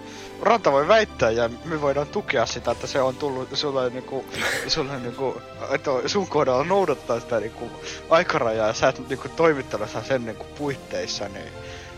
[0.43, 4.25] Ranta voi väittää ja me voidaan tukea sitä, että se on tullut sulle niinku,
[4.69, 7.71] sulle niinku, että sun kohdalla noudattaa sitä niinku
[8.11, 11.53] aikarajaa ja sä et niinku toimittelussa sen niinku puitteissa, niin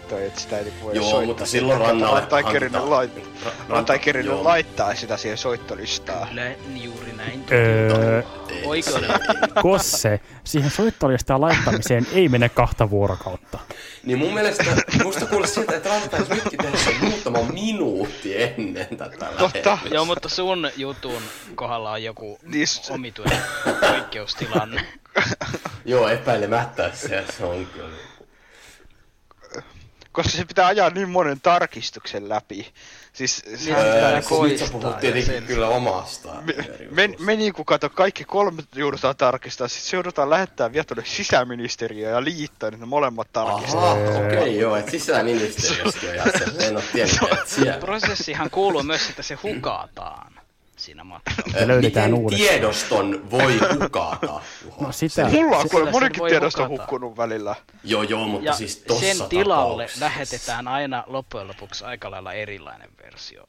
[0.09, 1.27] toi, että sitä ei niinku voi Joo, soittaa.
[1.27, 5.39] mutta silloin Ranta ei kerinyt hankitaan- lait, Ra- Ranta ei Ranta- kerinyt laittaa sitä siihen
[5.39, 6.29] soittolistaan.
[6.29, 6.51] Kyllä
[6.83, 7.45] juuri näin.
[7.53, 8.23] Öö.
[9.63, 13.59] Kosse, siihen soittolistaan laittamiseen ei mene kahta vuorokautta.
[14.05, 14.65] Niin mun mielestä,
[15.05, 19.79] musta kuulosti siltä, että Ranta taisi nytkin tehdä sen muutama minuutti ennen tätä lähetystä.
[19.91, 21.23] Joo, mutta sun jutun
[21.55, 23.39] kohdalla on joku Niin omituinen
[23.81, 24.85] poikkeustilanne.
[25.85, 27.89] Joo, epäilemättä se, se on kyllä.
[30.13, 32.73] Koska se pitää ajaa niin monen tarkistuksen läpi.
[33.13, 36.35] Siis sehän Öö, pitää siis nyt sä puhut tietenkin kyllä omasta.
[36.43, 36.55] Me,
[36.91, 42.15] me, me niinku kato, kaikki kolme joudutaan tarkistaa, sitten se joudutaan lähettää vielä tuonne sisäministeriöön
[42.15, 44.09] ja liittoon, että ne molemmat tarkistetaan.
[44.09, 46.61] Aha, okei okay, joo, että sisäministeriössäkin on jäsen.
[46.61, 47.81] En oo tiennyt, että siellä.
[47.81, 50.38] Prosessihan kuuluu myös, että se hukataan
[50.79, 51.59] siinä matkalla.
[51.61, 52.51] Ja löydetään Miten uudestaan.
[52.51, 54.41] tiedoston voi hukata?
[54.81, 55.29] No sitä.
[55.29, 56.83] Mulla on kuule sen monikin tiedosto hukata.
[56.83, 57.55] hukkunut välillä.
[57.85, 60.05] Joo, joo, mutta Ja siis tossa sen tilalle tapauksessa.
[60.05, 63.45] lähetetään aina loppujen lopuksi aika lailla erilainen versio.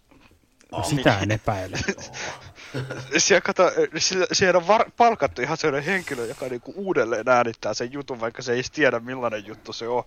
[0.71, 1.77] No sitä en epäile.
[3.17, 7.91] Siellä, kato, siellä, siellä on var, palkattu ihan sellainen henkilö, joka niinku uudelleen äänittää sen
[7.93, 10.03] jutun, vaikka se ei tiedä millainen juttu se on.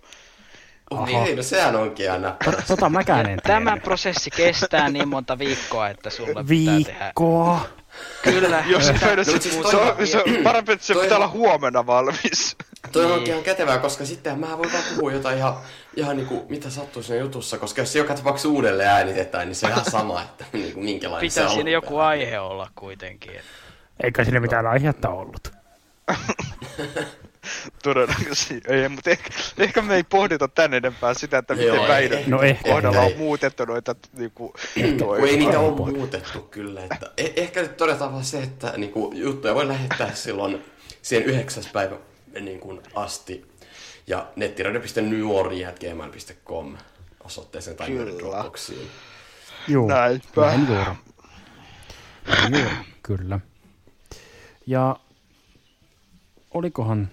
[0.91, 2.61] Okei, okay, no sehän onkin näppärä.
[2.67, 3.83] Tota mäkään en Tämä tiedä.
[3.83, 6.99] prosessi kestää niin monta viikkoa, että sulla pitää tehdä...
[7.05, 7.65] Viikkoa.
[8.23, 8.63] Kyllä.
[8.71, 11.17] Jos se, No, no, se, siis se, on, se on parempi, että se toi- pitää
[11.17, 12.57] olla huomenna valmis.
[12.91, 13.13] Toi Niin.
[13.13, 15.53] onkin ihan kätevää, koska sitten mä voin vaan puhua jotain ihan,
[15.95, 19.65] ihan niinku, mitä sattuu siinä jutussa, koska jos se joka tapauksessa uudelleen äänitetään, niin se
[19.65, 21.55] on ihan sama, että niinku, minkälainen se Pitää on.
[21.55, 23.31] siinä joku aihe olla kuitenkin.
[24.03, 25.51] Eikä siinä mitään aihetta ollut.
[27.83, 32.19] Todennäköisesti ei, mutta ehkä, ehkä me ei pohdita tän enempää sitä, että miten Joo, Väinön
[32.19, 32.25] ei.
[32.27, 34.53] No ehkä, kohdalla on muutettu noita niinku,
[34.99, 36.83] toi, Kun ei niitä ole muutettu kyllä.
[36.83, 40.65] Että e- ehkä nyt todetaan vaan se, että niinku, juttuja voi lähettää silloin
[41.01, 41.95] siihen yhdeksäs päivä
[42.41, 43.53] niin kuin asti.
[44.07, 46.77] Ja nettiradio.nuori.gmail.com
[47.23, 48.19] osoitteeseen tai Kyllä.
[48.19, 48.87] Dropboxiin.
[49.67, 50.41] Juu, Näinpä.
[50.41, 50.85] näin juuri.
[52.27, 53.39] Näin juuri, kyllä.
[54.67, 54.95] Ja
[56.51, 57.09] olikohan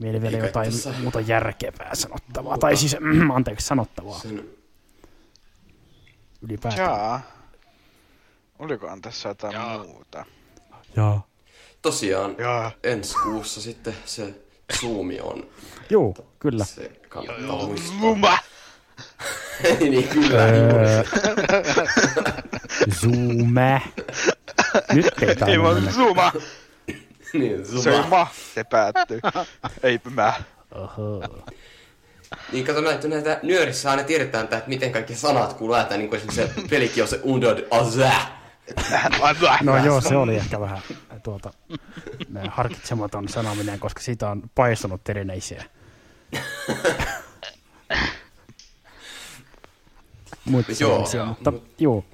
[0.00, 2.58] meillä vielä Eikä jotain tässä- muuta järkevää sanottavaa, Muuta.
[2.66, 2.96] tai siis
[3.34, 4.44] anteeksi sanottavaa Sen,
[6.42, 6.84] ylipäätään.
[6.88, 7.20] Jaa.
[8.58, 10.24] Olikohan tässä jotain muuta?
[10.96, 11.26] Jaa.
[11.82, 12.70] tosiaan Jaa.
[12.84, 14.34] ensi kuussa sitten se
[14.80, 15.46] Zoomi on.
[15.90, 16.64] Juu, kyllä.
[16.64, 17.94] Se kannattaa muistaa.
[17.96, 18.38] Muma!
[19.80, 20.42] niin kyllä.
[20.44, 21.04] Öö,
[23.00, 23.82] Zoome.
[24.92, 25.64] Nyt ei Ei tainnut
[26.16, 26.32] vaan
[27.32, 27.64] mennä.
[27.64, 27.82] Zuma!
[27.82, 29.20] niin, Se ma, se päättyy.
[29.82, 30.32] Ei mä.
[30.74, 31.24] Oho.
[32.52, 36.18] Niin kato näitä, näitä nyörissä aina tiedetään, että miten kaikki sanat kuuluu ääntä, niin kuin
[36.18, 38.12] esimerkiksi se pelikin on se undod azä.
[39.62, 40.78] No joo, se oli ehkä vähän
[41.22, 41.52] tuota,
[42.48, 45.64] harkitsematon sanominen, koska siitä on paistunut erinäisiä.
[50.44, 52.04] Mutta Joo, joo, mutta joo.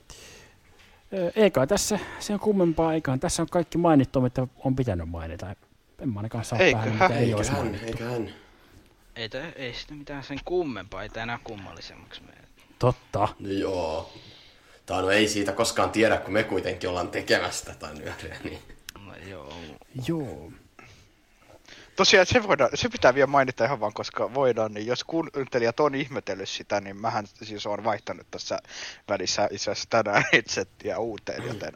[1.36, 5.54] Eikä tässä se on kummempaa, eiköhän tässä on kaikki mainittu, mitä on pitänyt mainita.
[5.98, 7.86] En mä ainakaan saa Eiköhän, päähän, mitä ei olisi Eiköhän, mainittu.
[7.86, 8.34] eiköhän.
[9.16, 12.38] Ei, tä, ei sitä mitään sen kummempaa, ei enää kummallisemmaksi mene.
[12.78, 13.28] Totta.
[13.40, 14.12] No joo.
[14.86, 18.58] Tai no ei siitä koskaan tiedä, kun me kuitenkin ollaan tekemässä tätä nyöriä, niin...
[19.06, 19.52] No joo.
[20.08, 20.52] Joo.
[21.96, 25.94] Tosiaan se, voidaan, se pitää vielä mainita ihan vaan, koska voidaan, niin jos kuuntelijat on
[25.94, 28.58] ihmetellyt sitä, niin mähän siis on vaihtanut tässä
[29.08, 31.72] välissä itse asiassa tänään headsettiä uuteen, joten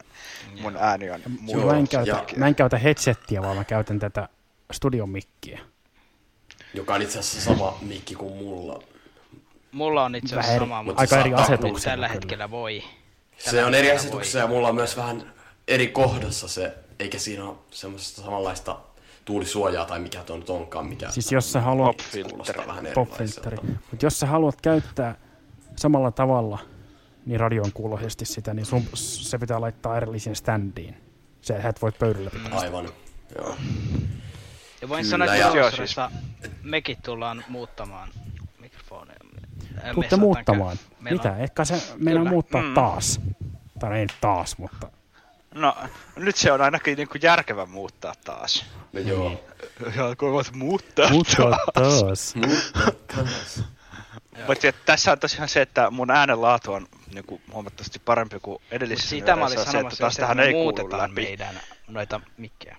[0.61, 3.99] mun ääni on Joo, mä, en käytä, ja- mä en käytä headsettiä, vaan mä käytän
[3.99, 4.29] tätä
[4.71, 5.59] studion mikkiä.
[6.73, 8.83] Joka on itse asiassa sama mikki kuin mulla.
[9.71, 12.83] Mulla on itse asiassa eri- sama, aika mutta eri saattaa asetuksella Tällä hetkellä voi.
[13.37, 15.33] Se Tällä on eri asetuksia ja mulla on myös vähän
[15.67, 18.79] eri kohdassa se, eikä siinä ole semmoista samanlaista
[19.25, 21.95] tuulisuojaa tai mikä tuo nyt onkaan, mikä Siis jos sä haluat...
[22.93, 23.57] Pop-filtteri.
[23.91, 25.15] Mutta jos sä haluat käyttää
[25.75, 26.59] samalla tavalla
[27.25, 30.95] niin radion kuuloisesti sitä, niin sun, se pitää laittaa erillisen standiin.
[31.41, 32.59] Se et voi pöydällä pitää.
[32.59, 32.89] Aivan,
[33.37, 33.55] joo.
[34.81, 36.11] Ja voin Kyllä, sanoa, ja- että Joo, tulevaisuudessa
[36.63, 38.09] mekin tullaan muuttamaan
[38.59, 39.19] mikrofoneja.
[39.93, 40.77] Tuutte muuttamaan.
[40.99, 41.31] meillä Mitä?
[41.31, 42.23] on- Ehkä se Kyllä.
[42.29, 42.73] muuttaa Mm.
[42.73, 43.21] taas.
[43.79, 44.91] Tai ei nyt taas, mutta
[45.55, 45.75] No,
[46.15, 48.65] nyt se on ainakin niinku järkevä muuttaa taas.
[48.93, 49.29] No joo.
[49.29, 49.39] Niin.
[49.95, 52.03] Ja kun voit muuttaa Muuttaa taas.
[52.03, 52.35] taas.
[52.35, 53.63] Muuttaa taas.
[54.47, 59.09] Mutta tässä on tosiaan se, että mun äänen laatu on niinku huomattavasti parempi kuin edellisessä.
[59.09, 61.21] Sitä mä olin sanomassa, se, että taas että tähän me ei kuulu muutetaan läpi.
[61.21, 62.77] meidän noita mikkejä.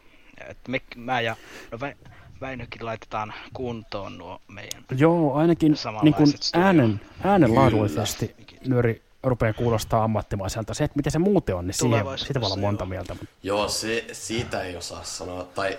[0.49, 1.37] Et me, mä ja
[1.71, 2.09] no Vä-
[2.41, 7.61] Väinökin laitetaan kuntoon nuo meidän Joo, ainakin niin studio- äänen, äänen Kyllä.
[7.61, 8.35] laadullisesti
[8.67, 10.75] nyöri rupeaa kuulostaa ammattimaiselta.
[10.75, 13.15] Se, että miten se muuten on, niin siihen, siitä voi olla monta mieltä.
[13.15, 15.79] Mutta Joo, se, siitä ei osaa sanoa, tai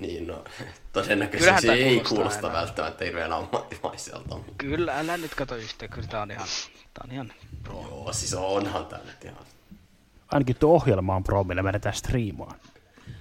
[0.00, 0.44] niin no,
[0.92, 2.60] todennäköisesti Kyllähän se ei kuulosta enää.
[2.60, 4.36] välttämättä hirveän ammattimaiselta.
[4.58, 6.46] Kyllä, älä nyt kato yhtään, kyllä tää on ihan,
[6.94, 7.80] tää on ihan pro.
[7.80, 9.44] Joo, siis onhan tää nyt ihan.
[10.32, 12.54] ainakin tuo ohjelma on pro, millä menetään striimaan.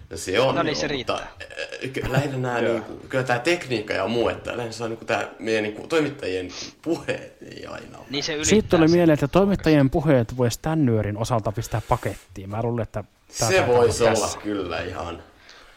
[0.09, 3.39] No se on No niin, joo, se mutta äh, ky- lähinnä nämä, niinku, kyllä tämä
[3.39, 6.49] tekniikka ja muu, että yleensä se on niinku tää meidän niinku, toimittajien
[6.81, 8.05] puheet ei aina ole.
[8.09, 12.49] Niin se Siitä tuli mieleen, että toimittajien puheet voisi tämän nyörin osalta pistää pakettiin.
[12.49, 13.03] Mä luulen, että
[13.39, 14.39] tää Se voisi olla tässä.
[14.39, 15.23] kyllä ihan.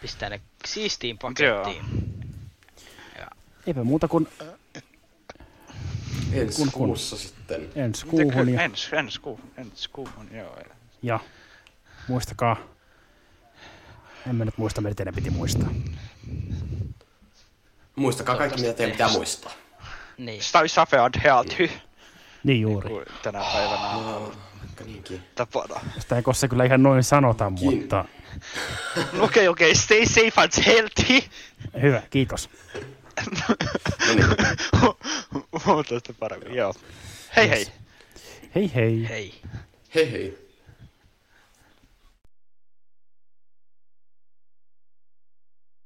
[0.02, 1.84] Pistää ne siistiin pakettiin.
[3.66, 4.28] Eipä muuta kuin
[6.32, 7.68] Ensi Kun- kun- kuussa sitten.
[7.74, 8.48] ensi kuuhun.
[8.48, 10.56] Ja, Ensi, ensi kuuhun, ensi kuuhun, joo.
[11.02, 11.20] ja
[12.08, 12.56] muistakaa,
[14.28, 15.68] en mä nyt muista, mitä teidän piti muistaa.
[17.96, 19.52] Muistakaa kaikki, mitä teidän pitää muistaa.
[20.18, 20.42] Niin.
[20.42, 21.70] Stay safe and healthy.
[22.44, 22.88] Niin juuri.
[22.88, 24.32] Kuin tänä päivänä on
[24.80, 25.80] No, tapana.
[25.98, 28.04] Sitä ei kossa kyllä ihan noin sanota, mutta
[29.20, 31.28] Okei, okei, stay safe and healthy.
[31.82, 32.50] hyvä, kiitos.
[33.38, 34.26] No niin.
[35.66, 36.74] Huomattavasti paremmin, joo.
[37.36, 37.66] Hei hei.
[38.54, 39.08] Hei hei.
[39.08, 39.34] Hei.
[39.94, 40.38] Hei hei.